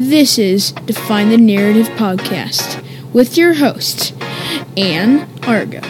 This 0.00 0.38
is 0.38 0.70
Define 0.70 1.30
the 1.30 1.36
Narrative 1.36 1.88
Podcast 1.96 2.84
with 3.12 3.36
your 3.36 3.54
host, 3.54 4.14
Anne 4.76 5.28
Argo. 5.42 5.80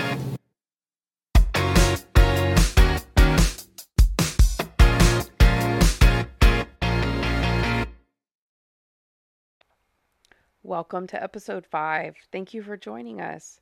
Welcome 10.62 11.06
to 11.08 11.22
episode 11.22 11.66
5. 11.66 12.16
Thank 12.32 12.54
you 12.54 12.62
for 12.62 12.78
joining 12.78 13.20
us. 13.20 13.60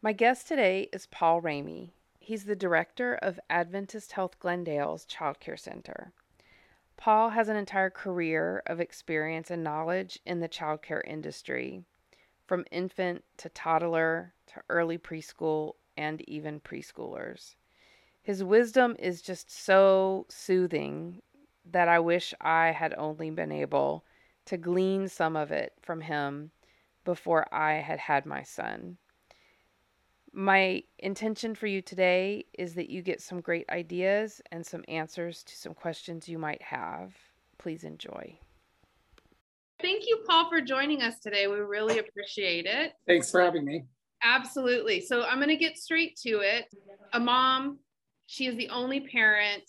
My 0.00 0.12
guest 0.12 0.46
today 0.46 0.88
is 0.92 1.06
Paul 1.06 1.42
Ramey. 1.42 1.90
He's 2.20 2.44
the 2.44 2.54
director 2.54 3.16
of 3.16 3.40
Adventist 3.50 4.12
Health 4.12 4.38
Glendale's 4.38 5.04
Child 5.04 5.40
Care 5.40 5.56
Center. 5.56 6.12
Paul 6.96 7.30
has 7.30 7.48
an 7.48 7.56
entire 7.56 7.90
career 7.90 8.62
of 8.66 8.80
experience 8.80 9.50
and 9.50 9.62
knowledge 9.62 10.18
in 10.24 10.40
the 10.40 10.48
child 10.48 10.82
care 10.82 11.02
industry, 11.02 11.84
from 12.46 12.64
infant 12.70 13.24
to 13.38 13.48
toddler 13.48 14.34
to 14.48 14.62
early 14.68 14.98
preschool 14.98 15.74
and 15.96 16.22
even 16.28 16.60
preschoolers. 16.60 17.56
His 18.22 18.42
wisdom 18.42 18.96
is 18.98 19.22
just 19.22 19.50
so 19.50 20.26
soothing 20.28 21.22
that 21.64 21.88
I 21.88 21.98
wish 21.98 22.34
I 22.40 22.68
had 22.68 22.94
only 22.94 23.30
been 23.30 23.52
able 23.52 24.04
to 24.46 24.56
glean 24.56 25.08
some 25.08 25.36
of 25.36 25.50
it 25.50 25.74
from 25.82 26.00
him 26.00 26.50
before 27.04 27.52
I 27.52 27.74
had 27.74 27.98
had 27.98 28.26
my 28.26 28.42
son. 28.42 28.98
My 30.38 30.82
intention 30.98 31.54
for 31.54 31.66
you 31.66 31.80
today 31.80 32.44
is 32.58 32.74
that 32.74 32.90
you 32.90 33.00
get 33.00 33.22
some 33.22 33.40
great 33.40 33.66
ideas 33.70 34.42
and 34.52 34.66
some 34.66 34.84
answers 34.86 35.42
to 35.44 35.56
some 35.56 35.72
questions 35.72 36.28
you 36.28 36.38
might 36.38 36.60
have. 36.60 37.14
Please 37.56 37.84
enjoy. 37.84 38.38
Thank 39.80 40.04
you, 40.06 40.22
Paul, 40.28 40.50
for 40.50 40.60
joining 40.60 41.00
us 41.00 41.20
today. 41.20 41.46
We 41.46 41.56
really 41.56 42.00
appreciate 42.00 42.66
it. 42.66 42.92
Thanks 43.06 43.30
for 43.30 43.40
having 43.40 43.64
me. 43.64 43.86
Absolutely. 44.22 45.00
So, 45.00 45.22
I'm 45.22 45.38
going 45.38 45.48
to 45.48 45.56
get 45.56 45.78
straight 45.78 46.16
to 46.26 46.40
it. 46.40 46.66
A 47.14 47.18
mom, 47.18 47.78
she 48.26 48.46
is 48.46 48.56
the 48.56 48.68
only 48.68 49.00
parent 49.00 49.64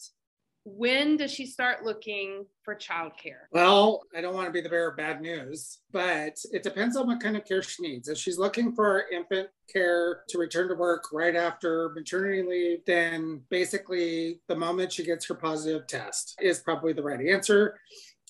when 0.69 1.15
does 1.15 1.31
she 1.31 1.45
start 1.45 1.85
looking 1.85 2.45
for 2.63 2.75
childcare? 2.75 3.47
Well, 3.51 4.01
I 4.13 4.19
don't 4.19 4.33
want 4.33 4.47
to 4.47 4.51
be 4.51 4.59
the 4.59 4.67
bearer 4.67 4.89
of 4.89 4.97
bad 4.97 5.21
news, 5.21 5.79
but 5.91 6.37
it 6.51 6.61
depends 6.61 6.97
on 6.97 7.07
what 7.07 7.21
kind 7.21 7.37
of 7.37 7.45
care 7.45 7.61
she 7.63 7.83
needs. 7.83 8.09
If 8.09 8.17
she's 8.17 8.37
looking 8.37 8.73
for 8.73 9.05
infant 9.09 9.47
care 9.71 10.23
to 10.27 10.38
return 10.38 10.67
to 10.67 10.75
work 10.75 11.05
right 11.13 11.38
after 11.38 11.89
maternity 11.95 12.43
leave, 12.43 12.79
then 12.85 13.41
basically 13.49 14.41
the 14.49 14.55
moment 14.57 14.91
she 14.91 15.05
gets 15.05 15.25
her 15.27 15.35
positive 15.35 15.88
test 15.88 16.35
is 16.41 16.59
probably 16.59 16.91
the 16.91 17.03
right 17.03 17.25
answer. 17.25 17.79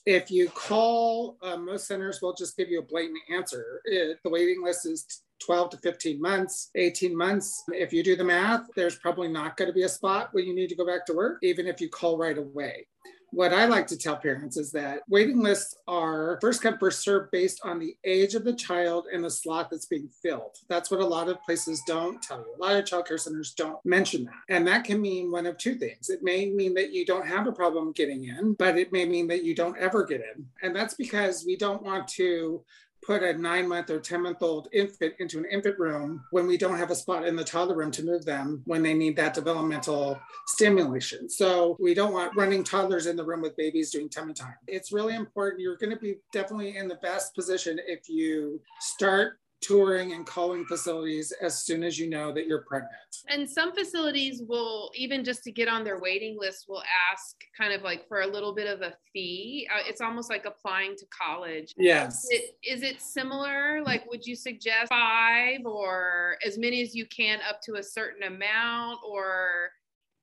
If 0.06 0.30
you 0.30 0.50
call, 0.50 1.38
uh, 1.42 1.58
most 1.58 1.88
centers 1.88 2.22
will 2.22 2.34
just 2.34 2.56
give 2.56 2.70
you 2.70 2.80
a 2.80 2.84
blatant 2.84 3.20
answer. 3.34 3.82
It, 3.84 4.20
the 4.24 4.30
waiting 4.30 4.64
list 4.64 4.86
is 4.86 5.24
12 5.40 5.72
to 5.72 5.78
15 5.78 6.22
months, 6.22 6.70
18 6.76 7.16
months. 7.16 7.64
If 7.70 7.94
you 7.94 8.04
do 8.04 8.16
the 8.16 8.24
math, 8.24 8.68
there's 8.76 8.98
probably 8.98 9.28
not 9.28 9.58
going 9.58 9.70
to 9.70 9.74
be 9.74 9.84
a 9.84 9.90
spot 9.90 10.30
where 10.32 10.44
you 10.44 10.56
need 10.56 10.70
to 10.70 10.76
go 10.76 10.86
back 10.86 11.06
to 11.08 11.14
work, 11.14 11.40
even 11.44 11.68
if 11.68 11.82
you 11.82 11.90
call 11.90 12.18
right 12.18 12.38
away. 12.38 12.88
What 13.32 13.54
I 13.54 13.66
like 13.66 13.88
to 13.88 13.98
tell 13.98 14.16
parents 14.16 14.56
is 14.56 14.72
that 14.72 15.02
waiting 15.10 15.42
lists 15.42 15.76
are 15.86 16.40
first 16.42 16.62
come, 16.62 16.78
first 16.78 17.04
served 17.04 17.30
based 17.32 17.60
on 17.64 17.78
the 17.78 17.96
age 18.06 18.36
of 18.36 18.46
the 18.46 18.54
child 18.54 19.08
and 19.12 19.24
the 19.24 19.30
slot 19.30 19.70
that's 19.70 19.86
being 19.86 20.10
filled. 20.24 20.56
That's 20.70 20.90
what 20.90 21.02
a 21.02 21.06
lot 21.06 21.28
of 21.28 21.42
places 21.44 21.82
don't 21.86 22.22
tell 22.22 22.40
you. 22.40 22.56
A 22.58 22.64
lot 22.64 22.78
of 22.78 22.86
childcare 22.86 23.20
centers 23.20 23.54
don't 23.54 23.86
mention 23.86 24.24
that. 24.26 24.34
And 24.48 24.66
that 24.68 24.86
can 24.86 25.02
mean 25.02 25.30
one 25.30 25.46
of 25.46 25.58
two 25.58 25.76
things. 25.76 26.10
It 26.10 26.24
may 26.24 26.50
mean 26.50 26.74
that 26.76 26.94
you 26.94 27.06
don't 27.06 27.28
have 27.28 27.48
a 27.48 27.52
problem 27.52 27.92
getting 27.92 28.24
in, 28.24 28.54
but 28.54 28.78
it 28.78 28.94
may 28.94 29.04
mean 29.04 29.28
that 29.28 29.44
you 29.44 29.54
don't 29.54 29.78
ever 29.78 30.06
get 30.06 30.22
in. 30.22 30.46
And 30.62 30.74
that's 30.74 30.94
because 30.94 31.44
we 31.46 31.58
don't 31.58 31.84
want 31.84 32.08
to 32.10 32.64
put 33.08 33.24
a 33.24 33.34
nine 33.34 33.68
month 33.70 33.90
or 33.90 34.00
10 34.00 34.22
month 34.22 34.44
old 34.44 34.68
infant 34.74 35.14
into 35.20 35.40
an 35.40 35.46
infant 35.50 35.80
room 35.80 36.26
when 36.32 36.46
we 36.46 36.58
don't 36.58 36.78
have 36.78 36.92
a 36.92 36.96
spot 36.96 37.26
in 37.26 37.38
the 37.38 37.44
toddler 37.44 37.76
room 37.76 37.90
to 37.90 38.04
move 38.04 38.26
them 38.26 38.62
when 38.66 38.84
they 38.84 38.94
need 38.94 39.16
that 39.16 39.34
developmental 39.34 40.20
stimulation. 40.48 41.30
So 41.30 41.78
we 41.80 41.94
don't 41.94 42.12
want 42.12 42.36
running 42.36 42.66
toddlers 42.66 43.08
in 43.08 43.16
the 43.16 43.24
room 43.24 43.42
with 43.42 43.56
babies 43.56 43.92
doing 43.92 44.10
tummy 44.10 44.34
time. 44.34 44.56
It's 44.68 44.92
really 44.92 45.16
important. 45.16 45.62
You're 45.62 45.78
going 45.78 45.94
to 45.94 46.00
be 46.00 46.18
definitely 46.34 46.76
in 46.76 46.90
the 46.90 46.96
best 46.96 47.34
position 47.34 47.80
if 47.88 48.10
you 48.10 48.60
start 48.82 49.40
touring 49.62 50.14
and 50.14 50.26
calling 50.26 50.66
facilities 50.66 51.32
as 51.42 51.64
soon 51.64 51.84
as 51.84 51.98
you 51.98 52.10
know 52.10 52.32
that 52.32 52.46
you're 52.46 52.64
pregnant. 52.68 52.94
And 53.30 53.50
some 53.50 53.74
facilities 53.74 54.42
will, 54.48 54.92
even 54.96 55.24
just 55.24 55.44
to 55.44 55.52
get 55.52 55.68
on 55.68 55.84
their 55.84 56.00
waiting 56.00 56.38
list, 56.40 56.66
will 56.68 56.84
ask 57.12 57.36
kind 57.58 57.74
of 57.74 57.82
like 57.82 58.08
for 58.08 58.22
a 58.22 58.28
little 58.28 58.54
bit 58.54 58.68
of 58.68 58.82
a 58.82 58.94
fee. 59.12 59.68
Uh, 59.74 59.82
it's 59.88 60.02
almost 60.02 60.30
like 60.30 60.46
applying 60.46 60.96
to 60.98 61.06
college. 61.08 61.74
Yes. 61.78 62.26
Is 62.26 62.30
it, 62.32 62.58
is 62.64 62.84
it 62.84 63.02
similar? 63.02 63.82
Like, 63.84 64.10
would 64.10 64.26
you 64.26 64.36
suggest 64.36 64.90
five 64.90 65.66
or 65.66 66.38
as 66.46 66.58
many 66.58 66.82
as 66.82 66.96
you 66.96 67.06
can 67.08 67.40
up 67.48 67.62
to 67.64 67.76
a 67.76 67.84
certain 67.84 68.24
amount? 68.24 69.00
Or 69.08 69.72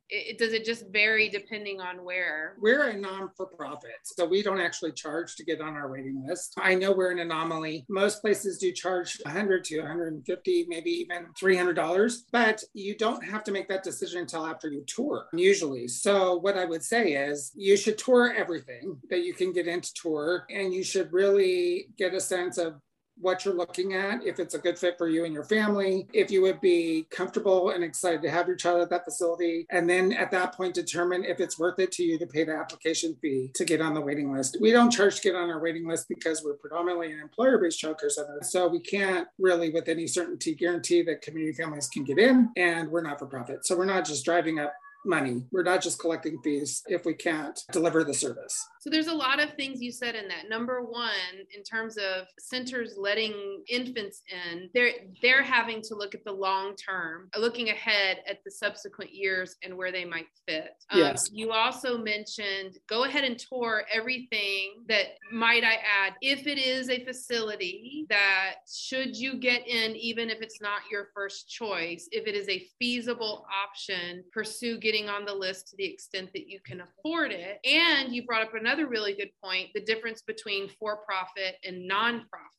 it, 0.09 0.38
does 0.38 0.53
it 0.53 0.65
just 0.65 0.84
vary 0.91 1.28
depending 1.28 1.81
on 1.81 2.04
where? 2.04 2.56
We're 2.60 2.91
a 2.91 2.97
non-for-profit, 2.97 3.91
so 4.04 4.26
we 4.26 4.42
don't 4.42 4.60
actually 4.60 4.92
charge 4.92 5.37
to 5.37 5.44
get 5.44 5.60
on 5.60 5.75
our 5.75 5.91
waiting 5.91 6.25
list. 6.26 6.54
I 6.59 6.75
know 6.75 6.92
we're 6.92 7.10
an 7.10 7.19
anomaly. 7.19 7.84
Most 7.88 8.20
places 8.20 8.59
do 8.59 8.72
charge 8.72 9.19
100 9.25 9.65
to 9.65 9.78
150, 9.81 10.66
maybe 10.69 10.91
even 10.91 11.26
300 11.38 11.75
dollars, 11.75 12.25
but 12.32 12.62
you 12.75 12.97
don't 12.97 13.25
have 13.25 13.44
to 13.44 13.53
make 13.53 13.69
that 13.69 13.82
decision 13.82 14.20
until 14.20 14.47
after 14.47 14.69
you 14.69 14.84
tour, 14.87 15.26
usually. 15.32 15.88
So 15.88 16.36
what 16.36 16.56
I 16.56 16.65
would 16.65 16.82
say 16.82 17.12
is 17.12 17.53
you 17.54 17.76
should 17.76 17.98
tour 17.98 18.34
everything 18.36 18.98
that 19.10 19.25
you 19.25 19.34
can 19.34 19.53
get 19.53 19.66
into 19.66 19.92
tour, 19.94 20.44
and 20.50 20.72
you 20.72 20.84
should 20.84 21.12
really 21.12 21.88
get 21.97 22.15
a 22.15 22.21
sense 22.21 22.59
of 22.59 22.75
what 23.20 23.44
you're 23.44 23.54
looking 23.54 23.94
at, 23.94 24.25
if 24.25 24.38
it's 24.38 24.54
a 24.54 24.58
good 24.58 24.78
fit 24.78 24.98
for 24.98 25.08
you 25.08 25.25
and 25.25 25.32
your 25.32 25.44
family, 25.44 26.06
if 26.12 26.30
you 26.30 26.42
would 26.42 26.60
be 26.60 27.06
comfortable 27.10 27.70
and 27.70 27.84
excited 27.84 28.22
to 28.22 28.30
have 28.30 28.47
your 28.47 28.56
child 28.56 28.82
at 28.82 28.91
that 28.91 29.04
facility. 29.04 29.66
And 29.70 29.88
then 29.88 30.12
at 30.12 30.30
that 30.32 30.54
point, 30.54 30.75
determine 30.75 31.24
if 31.24 31.41
it's 31.41 31.58
worth 31.58 31.78
it 31.78 31.92
to 31.92 32.03
you 32.03 32.19
to 32.19 32.26
pay 32.26 32.44
the 32.44 32.54
application 32.54 33.16
fee 33.20 33.50
to 33.54 33.64
get 33.64 33.80
on 33.80 33.94
the 33.94 34.00
waiting 34.00 34.32
list. 34.32 34.56
We 34.60 34.72
don't 34.72 34.91
charge 34.91 35.16
to 35.16 35.22
get 35.22 35.36
on 35.36 35.50
our 35.50 35.60
waiting 35.60 35.86
list 35.86 36.08
because 36.08 36.42
we're 36.44 36.54
predominantly 36.54 37.12
an 37.12 37.20
employer 37.20 37.58
based 37.58 37.82
childcare 37.82 38.10
center. 38.10 38.41
So 38.42 38.69
we 38.69 38.80
can't 38.80 39.28
really, 39.38 39.70
with 39.70 39.88
any 39.88 40.06
certainty, 40.06 40.54
guarantee 40.54 41.03
that 41.03 41.22
community 41.22 41.54
families 41.54 41.88
can 41.88 42.04
get 42.04 42.19
in, 42.19 42.50
and 42.56 42.91
we're 42.91 43.03
not 43.03 43.19
for 43.19 43.26
profit. 43.26 43.66
So 43.66 43.76
we're 43.76 43.84
not 43.84 44.04
just 44.04 44.24
driving 44.24 44.58
up 44.58 44.74
money. 45.04 45.44
We're 45.53 45.62
not 45.62 45.82
just 45.82 45.98
collecting 45.98 46.41
fees 46.42 46.82
if 46.87 47.04
we 47.04 47.15
can't 47.15 47.59
deliver 47.72 48.04
the 48.04 48.15
service. 48.15 48.56
So 48.81 48.91
there's 48.91 49.06
a 49.06 49.15
lot 49.15 49.41
of 49.41 49.54
things 49.54 49.81
you 49.81 49.91
said 49.91 50.15
in 50.15 50.28
that. 50.28 50.48
Number 50.48 50.82
one, 50.82 51.10
in 51.56 51.62
terms 51.62 51.97
of 51.97 52.26
centers 52.38 52.97
letting 52.98 53.62
infants 53.69 54.22
in, 54.31 54.69
they're 54.75 54.92
they're 55.22 55.42
having 55.42 55.81
to 55.82 55.94
look 55.94 56.15
at 56.15 56.25
the 56.25 56.32
long 56.32 56.75
term, 56.76 57.28
looking 57.38 57.70
ahead 57.70 58.19
at 58.28 58.38
the 58.44 58.50
subsequent 58.50 59.15
years 59.15 59.56
and 59.62 59.76
where 59.76 59.92
they 59.92 60.04
might 60.04 60.26
fit. 60.47 60.70
Um, 60.91 61.00
yes. 61.00 61.31
You 61.32 61.53
also 61.53 61.98
mentioned 61.98 62.78
go 62.88 63.04
ahead 63.04 63.25
and 63.25 63.38
tour 63.38 63.84
everything 63.92 64.84
that 64.88 65.06
might 65.32 65.65
I 65.65 65.75
add, 65.75 66.15
if 66.21 66.47
it 66.47 66.59
is 66.59 66.91
a 66.91 67.04
facility 67.04 68.06
that 68.10 68.56
should 68.71 69.16
you 69.16 69.38
get 69.38 69.66
in, 69.66 69.97
even 69.97 70.31
if 70.31 70.41
it's 70.41 70.60
not 70.60 70.81
your 70.91 71.09
first 71.15 71.48
choice, 71.48 72.09
if 72.12 72.26
it 72.26 72.34
is 72.34 72.48
a 72.48 72.66
feasible 72.78 73.47
option, 73.65 74.25
pursue 74.32 74.78
getting 74.78 74.94
on 75.09 75.25
the 75.25 75.34
list 75.34 75.69
to 75.69 75.77
the 75.77 75.84
extent 75.84 76.31
that 76.34 76.49
you 76.49 76.60
can 76.65 76.82
afford 76.82 77.32
it. 77.32 77.59
And 77.65 78.15
you 78.15 78.25
brought 78.25 78.43
up 78.43 78.55
another 78.55 78.84
another 78.84 78.91
really 78.91 79.15
good 79.15 79.31
point 79.43 79.69
the 79.75 79.81
difference 79.81 80.22
between 80.22 80.69
for 80.69 80.99
profit 81.06 81.56
and 81.65 81.87
non-profit. 81.87 82.50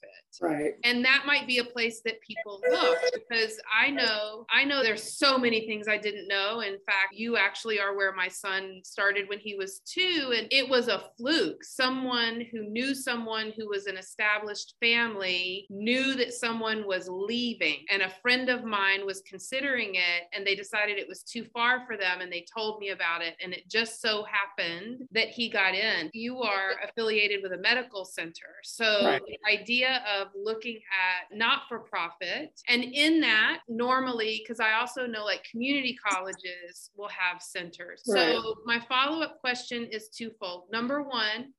Right. 0.41 0.74
And 0.84 1.03
that 1.06 1.24
might 1.25 1.47
be 1.47 1.59
a 1.59 1.63
place 1.63 2.01
that 2.06 2.22
people 2.22 2.62
look 2.69 2.97
because 3.13 3.59
i 3.74 3.90
know 3.90 4.45
i 4.50 4.63
know 4.66 4.84
there's 4.84 5.18
so 5.18 5.38
many 5.38 5.66
things 5.66 5.88
i 5.88 5.97
didn't 5.97 6.28
know. 6.28 6.62
In 6.62 6.78
fact 6.85 7.13
you 7.13 7.38
actually 7.38 7.79
are 7.79 7.95
where 7.95 8.13
my 8.13 8.28
son 8.28 8.81
started 8.84 9.29
when 9.29 9.40
he 9.40 9.56
was 9.56 9.79
two 9.85 10.34
and 10.38 10.47
it 10.51 10.69
was 10.69 10.88
a 10.88 11.03
fluke. 11.18 11.63
Someone 11.63 12.44
who 12.51 12.63
knew 12.63 12.94
someone 12.94 13.53
who 13.57 13.69
was 13.69 13.88
an 13.88 13.97
established 13.97 14.75
family 14.81 15.68
knew 15.69 16.15
that 16.15 16.33
someone 16.33 16.86
was 16.86 17.07
leaving 17.09 17.86
and 17.89 18.01
a 18.01 18.13
friend 18.21 18.50
of 18.50 18.63
mine 18.63 19.06
was 19.06 19.21
considering 19.21 19.95
it 19.95 20.24
and 20.33 20.45
they 20.45 20.56
decided 20.56 20.98
it 20.98 21.07
was 21.07 21.24
too 21.24 21.45
far 21.54 21.86
for 21.86 21.98
them 21.98 22.21
and 22.25 22.33
they 22.33 22.44
told 22.51 22.80
me 22.80 22.89
about 22.89 23.22
it 23.22 23.36
and 23.44 23.54
it 23.54 23.69
just 23.69 24.01
so 24.01 24.25
happened 24.25 25.07
that 25.12 25.30
he 25.30 25.50
got 25.50 25.75
in 25.75 26.10
you 26.13 26.42
are 26.42 26.72
affiliated 26.83 27.42
with 27.44 27.54
a 27.54 27.57
medical 27.57 28.04
center. 28.04 28.56
So 28.63 29.06
right. 29.06 29.22
the 29.27 29.38
idea 29.51 30.04
of 30.19 30.30
looking 30.36 30.77
at 30.77 31.36
not 31.36 31.63
for 31.69 31.80
profit, 31.80 32.60
and 32.68 32.83
in 32.83 33.22
that, 33.22 33.60
normally, 33.68 34.42
because 34.44 34.60
I 34.60 34.74
also 34.74 35.06
know 35.06 35.24
like 35.24 35.44
community 35.50 35.95
colleges 35.95 36.89
will 36.98 37.10
have 37.10 37.42
centers. 37.42 38.04
Right. 38.07 38.33
So 38.33 38.56
my 38.66 38.80
follow 38.88 39.21
up 39.21 39.39
question 39.39 39.86
is 39.92 40.10
twofold. 40.10 40.63
Number 40.71 41.04
one, 41.04 41.54